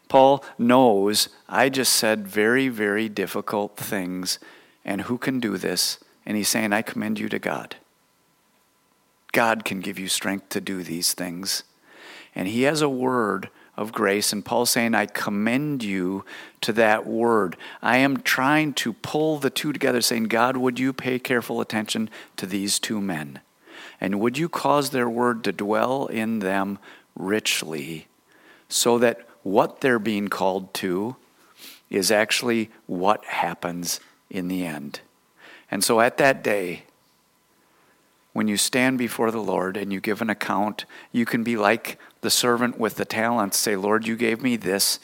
Paul 0.08 0.44
knows 0.58 1.30
I 1.50 1.70
just 1.70 1.94
said 1.94 2.28
very, 2.28 2.70
very 2.70 3.10
difficult 3.10 3.78
things, 3.78 4.40
and 4.86 5.02
who 5.02 5.18
can 5.18 5.40
do 5.40 5.58
this? 5.58 6.00
And 6.26 6.38
he's 6.38 6.50
saying, 6.50 6.74
I 6.74 6.82
commend 6.82 7.20
you 7.20 7.30
to 7.30 7.40
God. 7.40 7.76
God 9.32 9.66
can 9.66 9.80
give 9.80 10.00
you 10.00 10.08
strength 10.08 10.50
to 10.50 10.62
do 10.62 10.84
these 10.84 11.14
things. 11.14 11.64
And 12.36 12.48
he 12.48 12.64
has 12.64 12.82
a 12.82 12.90
word 12.90 13.50
of 13.78 13.92
grace. 13.92 14.34
And 14.34 14.44
Paul's 14.44 14.72
saying, 14.72 14.96
I 14.96 15.06
commend 15.06 15.84
you 15.84 16.26
to 16.62 16.74
that 16.74 17.06
word. 17.06 17.56
I 17.82 17.98
am 17.98 18.22
trying 18.22 18.74
to 18.74 18.94
pull 18.94 19.38
the 19.38 19.50
two 19.50 19.72
together, 19.72 20.02
saying, 20.02 20.26
God, 20.26 20.58
would 20.58 20.80
you 20.80 20.92
pay 20.92 21.20
careful 21.20 21.62
attention 21.62 22.10
to 22.38 22.46
these 22.46 22.80
two 22.80 23.00
men? 23.00 23.40
And 24.02 24.20
would 24.20 24.38
you 24.38 24.50
cause 24.50 24.90
their 24.90 25.10
word 25.10 25.44
to 25.44 25.52
dwell 25.52 26.08
in 26.08 26.40
them 26.40 26.80
richly 27.16 28.08
so 28.70 28.98
that 28.98 29.28
what 29.52 29.82
they're 29.82 30.00
being 30.00 30.28
called 30.28 30.74
to 30.76 31.16
is 31.90 32.12
actually 32.12 32.70
what 32.86 33.24
happens 33.26 34.00
in 34.30 34.48
the 34.48 34.66
end? 34.66 35.00
And 35.72 35.84
so 35.84 36.00
at 36.00 36.18
that 36.18 36.44
day, 36.44 36.84
when 38.34 38.48
you 38.48 38.58
stand 38.58 38.98
before 38.98 39.32
the 39.32 39.42
Lord 39.42 39.78
and 39.78 39.92
you 39.92 40.00
give 40.00 40.22
an 40.22 40.30
account, 40.30 40.86
you 41.12 41.26
can 41.26 41.44
be 41.44 41.58
like 41.58 41.98
the 42.22 42.30
servant 42.30 42.78
with 42.78 42.96
the 42.96 43.06
talents. 43.06 43.58
Say, 43.58 43.76
Lord, 43.76 44.06
you 44.06 44.16
gave 44.16 44.44
me 44.44 44.58
this. 44.58 45.00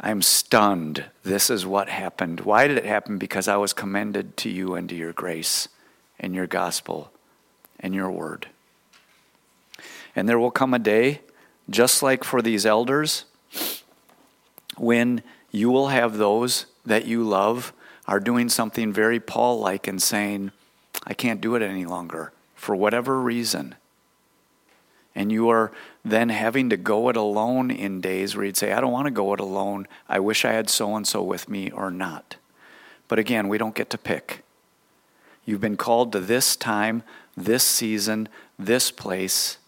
I'm 0.00 0.22
stunned. 0.22 1.04
This 1.22 1.50
is 1.50 1.66
what 1.66 1.88
happened. 1.88 2.40
Why 2.40 2.66
did 2.66 2.78
it 2.78 2.84
happen? 2.84 3.18
Because 3.18 3.48
I 3.48 3.56
was 3.56 3.72
commended 3.72 4.36
to 4.38 4.48
you 4.48 4.74
and 4.74 4.88
to 4.88 4.94
your 4.94 5.12
grace 5.12 5.68
and 6.18 6.34
your 6.34 6.46
gospel 6.46 7.12
and 7.78 7.94
your 7.94 8.10
word. 8.10 8.48
And 10.16 10.28
there 10.28 10.38
will 10.38 10.50
come 10.50 10.74
a 10.74 10.78
day, 10.78 11.20
just 11.70 12.02
like 12.02 12.24
for 12.24 12.42
these 12.42 12.66
elders, 12.66 13.24
when 14.80 15.22
you 15.50 15.70
will 15.70 15.88
have 15.88 16.16
those 16.16 16.66
that 16.84 17.06
you 17.06 17.22
love 17.22 17.72
are 18.06 18.20
doing 18.20 18.48
something 18.48 18.92
very 18.92 19.20
Paul 19.20 19.60
like 19.60 19.86
and 19.86 20.02
saying, 20.02 20.50
I 21.04 21.14
can't 21.14 21.40
do 21.40 21.54
it 21.54 21.62
any 21.62 21.84
longer 21.84 22.32
for 22.54 22.74
whatever 22.74 23.20
reason, 23.20 23.74
and 25.14 25.30
you 25.30 25.48
are 25.48 25.72
then 26.04 26.28
having 26.28 26.70
to 26.70 26.76
go 26.76 27.08
it 27.08 27.16
alone 27.16 27.70
in 27.70 28.00
days 28.00 28.36
where 28.36 28.46
you'd 28.46 28.56
say, 28.56 28.72
I 28.72 28.80
don't 28.80 28.92
want 28.92 29.06
to 29.06 29.12
go 29.12 29.34
it 29.34 29.40
alone. 29.40 29.86
I 30.08 30.20
wish 30.20 30.44
I 30.44 30.52
had 30.52 30.70
so 30.70 30.94
and 30.96 31.06
so 31.06 31.22
with 31.22 31.48
me 31.48 31.70
or 31.70 31.90
not. 31.90 32.36
But 33.08 33.18
again, 33.18 33.48
we 33.48 33.58
don't 33.58 33.74
get 33.74 33.90
to 33.90 33.98
pick. 33.98 34.44
You've 35.44 35.60
been 35.60 35.76
called 35.76 36.12
to 36.12 36.20
this 36.20 36.56
time, 36.56 37.02
this 37.36 37.64
season, 37.64 38.28
this 38.58 38.90
place, 38.90 39.58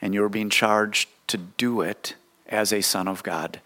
and 0.00 0.14
you're 0.14 0.28
being 0.28 0.50
charged 0.50 1.08
to 1.28 1.36
do 1.36 1.80
it 1.80 2.14
as 2.48 2.72
a 2.72 2.80
son 2.80 3.08
of 3.08 3.22
God 3.22 3.60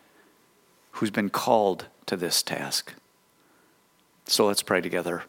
who's 0.93 1.11
been 1.11 1.30
called 1.30 1.86
to 2.07 2.16
this 2.16 2.43
task. 2.43 2.95
So 4.26 4.47
let's 4.47 4.62
pray 4.62 4.80
together. 4.80 5.24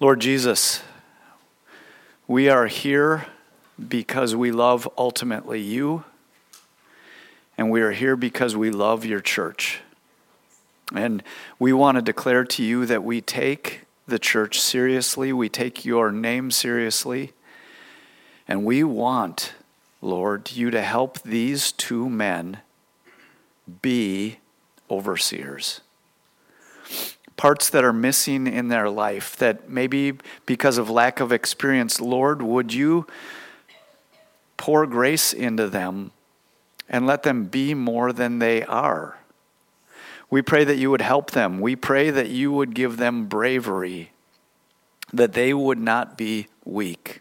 Lord 0.00 0.20
Jesus, 0.20 0.82
we 2.26 2.48
are 2.48 2.66
here 2.66 3.26
because 3.88 4.34
we 4.34 4.52
love 4.52 4.88
ultimately 4.96 5.60
you, 5.60 6.04
and 7.56 7.70
we 7.70 7.80
are 7.80 7.92
here 7.92 8.16
because 8.16 8.56
we 8.56 8.70
love 8.70 9.04
your 9.04 9.20
church. 9.20 9.80
And 10.94 11.22
we 11.58 11.72
want 11.72 11.96
to 11.96 12.02
declare 12.02 12.44
to 12.44 12.62
you 12.62 12.86
that 12.86 13.04
we 13.04 13.20
take 13.20 13.82
the 14.06 14.18
church 14.18 14.60
seriously, 14.60 15.32
we 15.32 15.48
take 15.48 15.84
your 15.84 16.12
name 16.12 16.50
seriously, 16.50 17.32
and 18.46 18.64
we 18.64 18.84
want, 18.84 19.54
Lord, 20.02 20.52
you 20.52 20.70
to 20.70 20.82
help 20.82 21.22
these 21.22 21.72
two 21.72 22.10
men 22.10 22.58
be 23.82 24.38
overseers 24.90 25.80
parts 27.36 27.68
that 27.70 27.84
are 27.84 27.92
missing 27.92 28.46
in 28.46 28.68
their 28.68 28.88
life 28.88 29.36
that 29.36 29.68
maybe 29.68 30.14
because 30.46 30.78
of 30.78 30.88
lack 30.88 31.20
of 31.20 31.32
experience, 31.32 32.00
Lord, 32.00 32.42
would 32.42 32.72
you 32.72 33.06
pour 34.56 34.86
grace 34.86 35.32
into 35.32 35.68
them 35.68 36.12
and 36.88 37.06
let 37.06 37.22
them 37.22 37.44
be 37.44 37.74
more 37.74 38.12
than 38.12 38.38
they 38.38 38.62
are? 38.62 39.18
We 40.30 40.42
pray 40.42 40.64
that 40.64 40.76
you 40.76 40.90
would 40.90 41.02
help 41.02 41.32
them. 41.32 41.60
We 41.60 41.76
pray 41.76 42.10
that 42.10 42.28
you 42.28 42.52
would 42.52 42.74
give 42.74 42.96
them 42.96 43.26
bravery, 43.26 44.12
that 45.12 45.32
they 45.32 45.52
would 45.52 45.78
not 45.78 46.16
be 46.16 46.48
weak, 46.64 47.20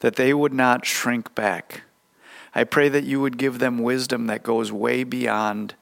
that 0.00 0.16
they 0.16 0.34
would 0.34 0.52
not 0.52 0.84
shrink 0.84 1.34
back. 1.34 1.83
I 2.54 2.64
pray 2.64 2.88
that 2.88 3.04
you 3.04 3.20
would 3.20 3.38
give 3.38 3.58
them 3.58 3.78
wisdom 3.78 4.26
that 4.26 4.42
goes 4.42 4.70
way 4.70 5.04
beyond 5.04 5.74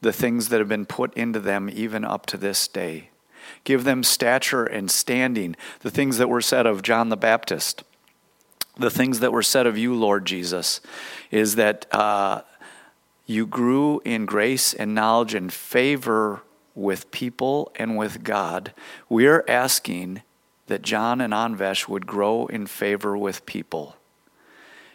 the 0.00 0.12
things 0.12 0.48
that 0.48 0.60
have 0.60 0.68
been 0.68 0.86
put 0.86 1.14
into 1.14 1.40
them 1.40 1.70
even 1.72 2.04
up 2.04 2.26
to 2.26 2.36
this 2.36 2.68
day. 2.68 3.10
Give 3.64 3.84
them 3.84 4.02
stature 4.02 4.64
and 4.64 4.90
standing, 4.90 5.56
the 5.80 5.90
things 5.90 6.18
that 6.18 6.28
were 6.28 6.40
said 6.40 6.66
of 6.66 6.82
John 6.82 7.08
the 7.08 7.16
Baptist. 7.16 7.82
The 8.76 8.90
things 8.90 9.20
that 9.20 9.32
were 9.32 9.42
said 9.42 9.66
of 9.66 9.78
you, 9.78 9.94
Lord 9.94 10.24
Jesus, 10.24 10.80
is 11.30 11.54
that 11.56 11.86
uh, 11.94 12.42
you 13.26 13.46
grew 13.46 14.00
in 14.04 14.26
grace 14.26 14.74
and 14.74 14.94
knowledge 14.94 15.34
and 15.34 15.52
favor 15.52 16.42
with 16.74 17.10
people 17.10 17.72
and 17.76 17.96
with 17.96 18.24
God. 18.24 18.72
We're 19.08 19.44
asking 19.46 20.22
that 20.66 20.82
John 20.82 21.20
and 21.20 21.32
Anvesh 21.32 21.88
would 21.88 22.06
grow 22.06 22.46
in 22.46 22.66
favor 22.66 23.16
with 23.16 23.46
people. 23.46 23.96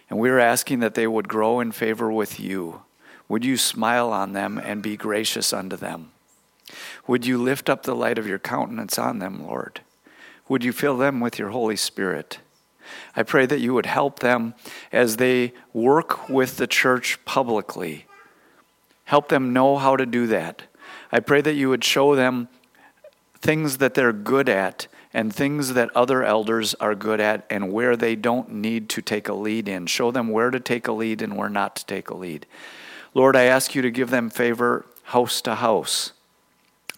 And 0.09 0.19
we're 0.19 0.39
asking 0.39 0.79
that 0.79 0.95
they 0.95 1.07
would 1.07 1.27
grow 1.27 1.59
in 1.59 1.71
favor 1.71 2.11
with 2.11 2.39
you. 2.39 2.81
Would 3.27 3.45
you 3.45 3.57
smile 3.57 4.11
on 4.11 4.33
them 4.33 4.57
and 4.57 4.81
be 4.81 4.97
gracious 4.97 5.53
unto 5.53 5.75
them? 5.75 6.11
Would 7.07 7.25
you 7.25 7.37
lift 7.37 7.69
up 7.69 7.83
the 7.83 7.95
light 7.95 8.17
of 8.17 8.27
your 8.27 8.39
countenance 8.39 8.97
on 8.97 9.19
them, 9.19 9.45
Lord? 9.45 9.81
Would 10.47 10.63
you 10.63 10.73
fill 10.73 10.97
them 10.97 11.19
with 11.19 11.37
your 11.37 11.49
Holy 11.49 11.75
Spirit? 11.75 12.39
I 13.15 13.21
pray 13.21 13.45
that 13.45 13.59
you 13.59 13.73
would 13.75 13.85
help 13.85 14.19
them 14.19 14.55
as 14.91 15.17
they 15.17 15.53
work 15.73 16.27
with 16.27 16.57
the 16.57 16.67
church 16.67 17.23
publicly. 17.25 18.05
Help 19.05 19.29
them 19.29 19.53
know 19.53 19.77
how 19.77 19.95
to 19.95 20.05
do 20.05 20.25
that. 20.27 20.63
I 21.11 21.19
pray 21.19 21.41
that 21.41 21.53
you 21.53 21.69
would 21.69 21.83
show 21.83 22.15
them 22.15 22.47
things 23.39 23.77
that 23.77 23.93
they're 23.93 24.13
good 24.13 24.49
at 24.49 24.87
and 25.13 25.33
things 25.33 25.73
that 25.73 25.89
other 25.95 26.23
elders 26.23 26.75
are 26.75 26.95
good 26.95 27.19
at 27.19 27.45
and 27.49 27.71
where 27.71 27.95
they 27.95 28.15
don't 28.15 28.51
need 28.51 28.89
to 28.89 29.01
take 29.01 29.27
a 29.27 29.33
lead 29.33 29.67
in. 29.67 29.87
Show 29.87 30.11
them 30.11 30.29
where 30.29 30.51
to 30.51 30.59
take 30.59 30.87
a 30.87 30.91
lead 30.91 31.21
and 31.21 31.35
where 31.35 31.49
not 31.49 31.75
to 31.77 31.85
take 31.85 32.09
a 32.09 32.15
lead. 32.15 32.45
Lord, 33.13 33.35
I 33.35 33.45
ask 33.45 33.73
you 33.73 33.81
to 33.81 33.89
give 33.89 34.11
them 34.11 34.29
favor 34.29 34.85
house 35.03 35.41
to 35.41 35.55
house. 35.55 36.13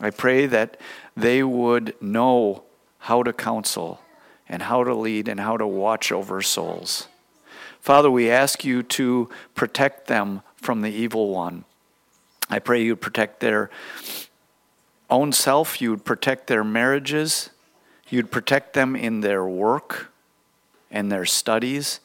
I 0.01 0.09
pray 0.09 0.45
that 0.47 0.79
they 1.15 1.43
would 1.43 1.95
know 2.01 2.63
how 2.99 3.23
to 3.23 3.31
counsel 3.31 4.01
and 4.49 4.63
how 4.63 4.83
to 4.83 4.93
lead 4.93 5.29
and 5.29 5.39
how 5.39 5.55
to 5.55 5.65
watch 5.65 6.11
over 6.11 6.41
souls. 6.41 7.07
Father, 7.79 8.11
we 8.11 8.29
ask 8.29 8.65
you 8.65 8.83
to 8.83 9.29
protect 9.55 10.07
them 10.07 10.41
from 10.57 10.81
the 10.81 10.91
evil 10.91 11.29
one. 11.29 11.63
I 12.49 12.59
pray 12.59 12.83
you 12.83 12.97
protect 12.97 13.39
their 13.39 13.69
own 15.09 15.31
self, 15.31 15.81
you 15.81 15.91
would 15.91 16.03
protect 16.03 16.47
their 16.47 16.63
marriages, 16.63 17.50
you'd 18.11 18.31
protect 18.31 18.73
them 18.73 18.95
in 18.95 19.21
their 19.21 19.45
work 19.45 20.11
and 20.89 21.11
their 21.11 21.25
studies. 21.25 21.99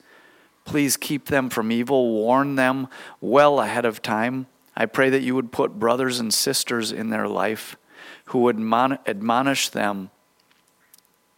Please 0.65 0.97
keep 0.97 1.27
them 1.27 1.51
from 1.51 1.71
evil, 1.71 2.13
warn 2.13 2.55
them 2.57 2.89
well 3.21 3.61
ahead 3.61 3.85
of 3.85 4.03
time. 4.03 4.47
I 4.77 4.87
pray 4.87 5.11
that 5.11 5.23
you 5.23 5.35
would 5.35 5.53
put 5.53 5.79
brothers 5.79 6.21
and 6.21 6.33
sisters 6.33 6.93
in 6.93 7.11
their 7.11 7.29
life 7.29 7.77
who 8.27 8.41
would 8.41 8.57
admonish 8.57 9.69
them 9.69 10.11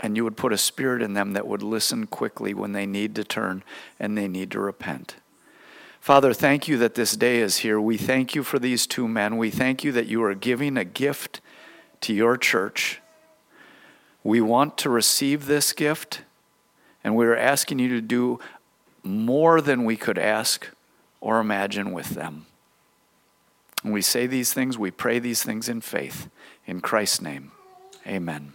and 0.00 0.16
you 0.16 0.24
would 0.24 0.36
put 0.36 0.52
a 0.52 0.58
spirit 0.58 1.02
in 1.02 1.14
them 1.14 1.32
that 1.32 1.46
would 1.46 1.62
listen 1.62 2.06
quickly 2.06 2.54
when 2.54 2.72
they 2.72 2.86
need 2.86 3.14
to 3.16 3.24
turn 3.24 3.62
and 3.98 4.16
they 4.16 4.28
need 4.28 4.50
to 4.52 4.60
repent. 4.60 5.16
Father, 6.00 6.32
thank 6.32 6.68
you 6.68 6.78
that 6.78 6.94
this 6.94 7.16
day 7.16 7.38
is 7.38 7.58
here. 7.58 7.80
We 7.80 7.96
thank 7.96 8.34
you 8.34 8.42
for 8.42 8.58
these 8.58 8.86
two 8.86 9.08
men. 9.08 9.36
We 9.36 9.50
thank 9.50 9.82
you 9.82 9.92
that 9.92 10.06
you 10.06 10.22
are 10.22 10.34
giving 10.34 10.76
a 10.76 10.84
gift 10.84 11.40
to 12.02 12.14
your 12.14 12.36
church. 12.36 13.00
We 14.28 14.42
want 14.42 14.76
to 14.78 14.90
receive 14.90 15.46
this 15.46 15.72
gift, 15.72 16.20
and 17.02 17.16
we 17.16 17.24
are 17.24 17.34
asking 17.34 17.78
you 17.78 17.88
to 17.88 18.02
do 18.02 18.38
more 19.02 19.62
than 19.62 19.86
we 19.86 19.96
could 19.96 20.18
ask 20.18 20.68
or 21.18 21.40
imagine 21.40 21.92
with 21.92 22.10
them. 22.10 22.44
And 23.82 23.90
we 23.90 24.02
say 24.02 24.26
these 24.26 24.52
things, 24.52 24.76
we 24.76 24.90
pray 24.90 25.18
these 25.18 25.42
things 25.42 25.66
in 25.66 25.80
faith. 25.80 26.28
In 26.66 26.82
Christ's 26.82 27.22
name, 27.22 27.52
amen. 28.06 28.52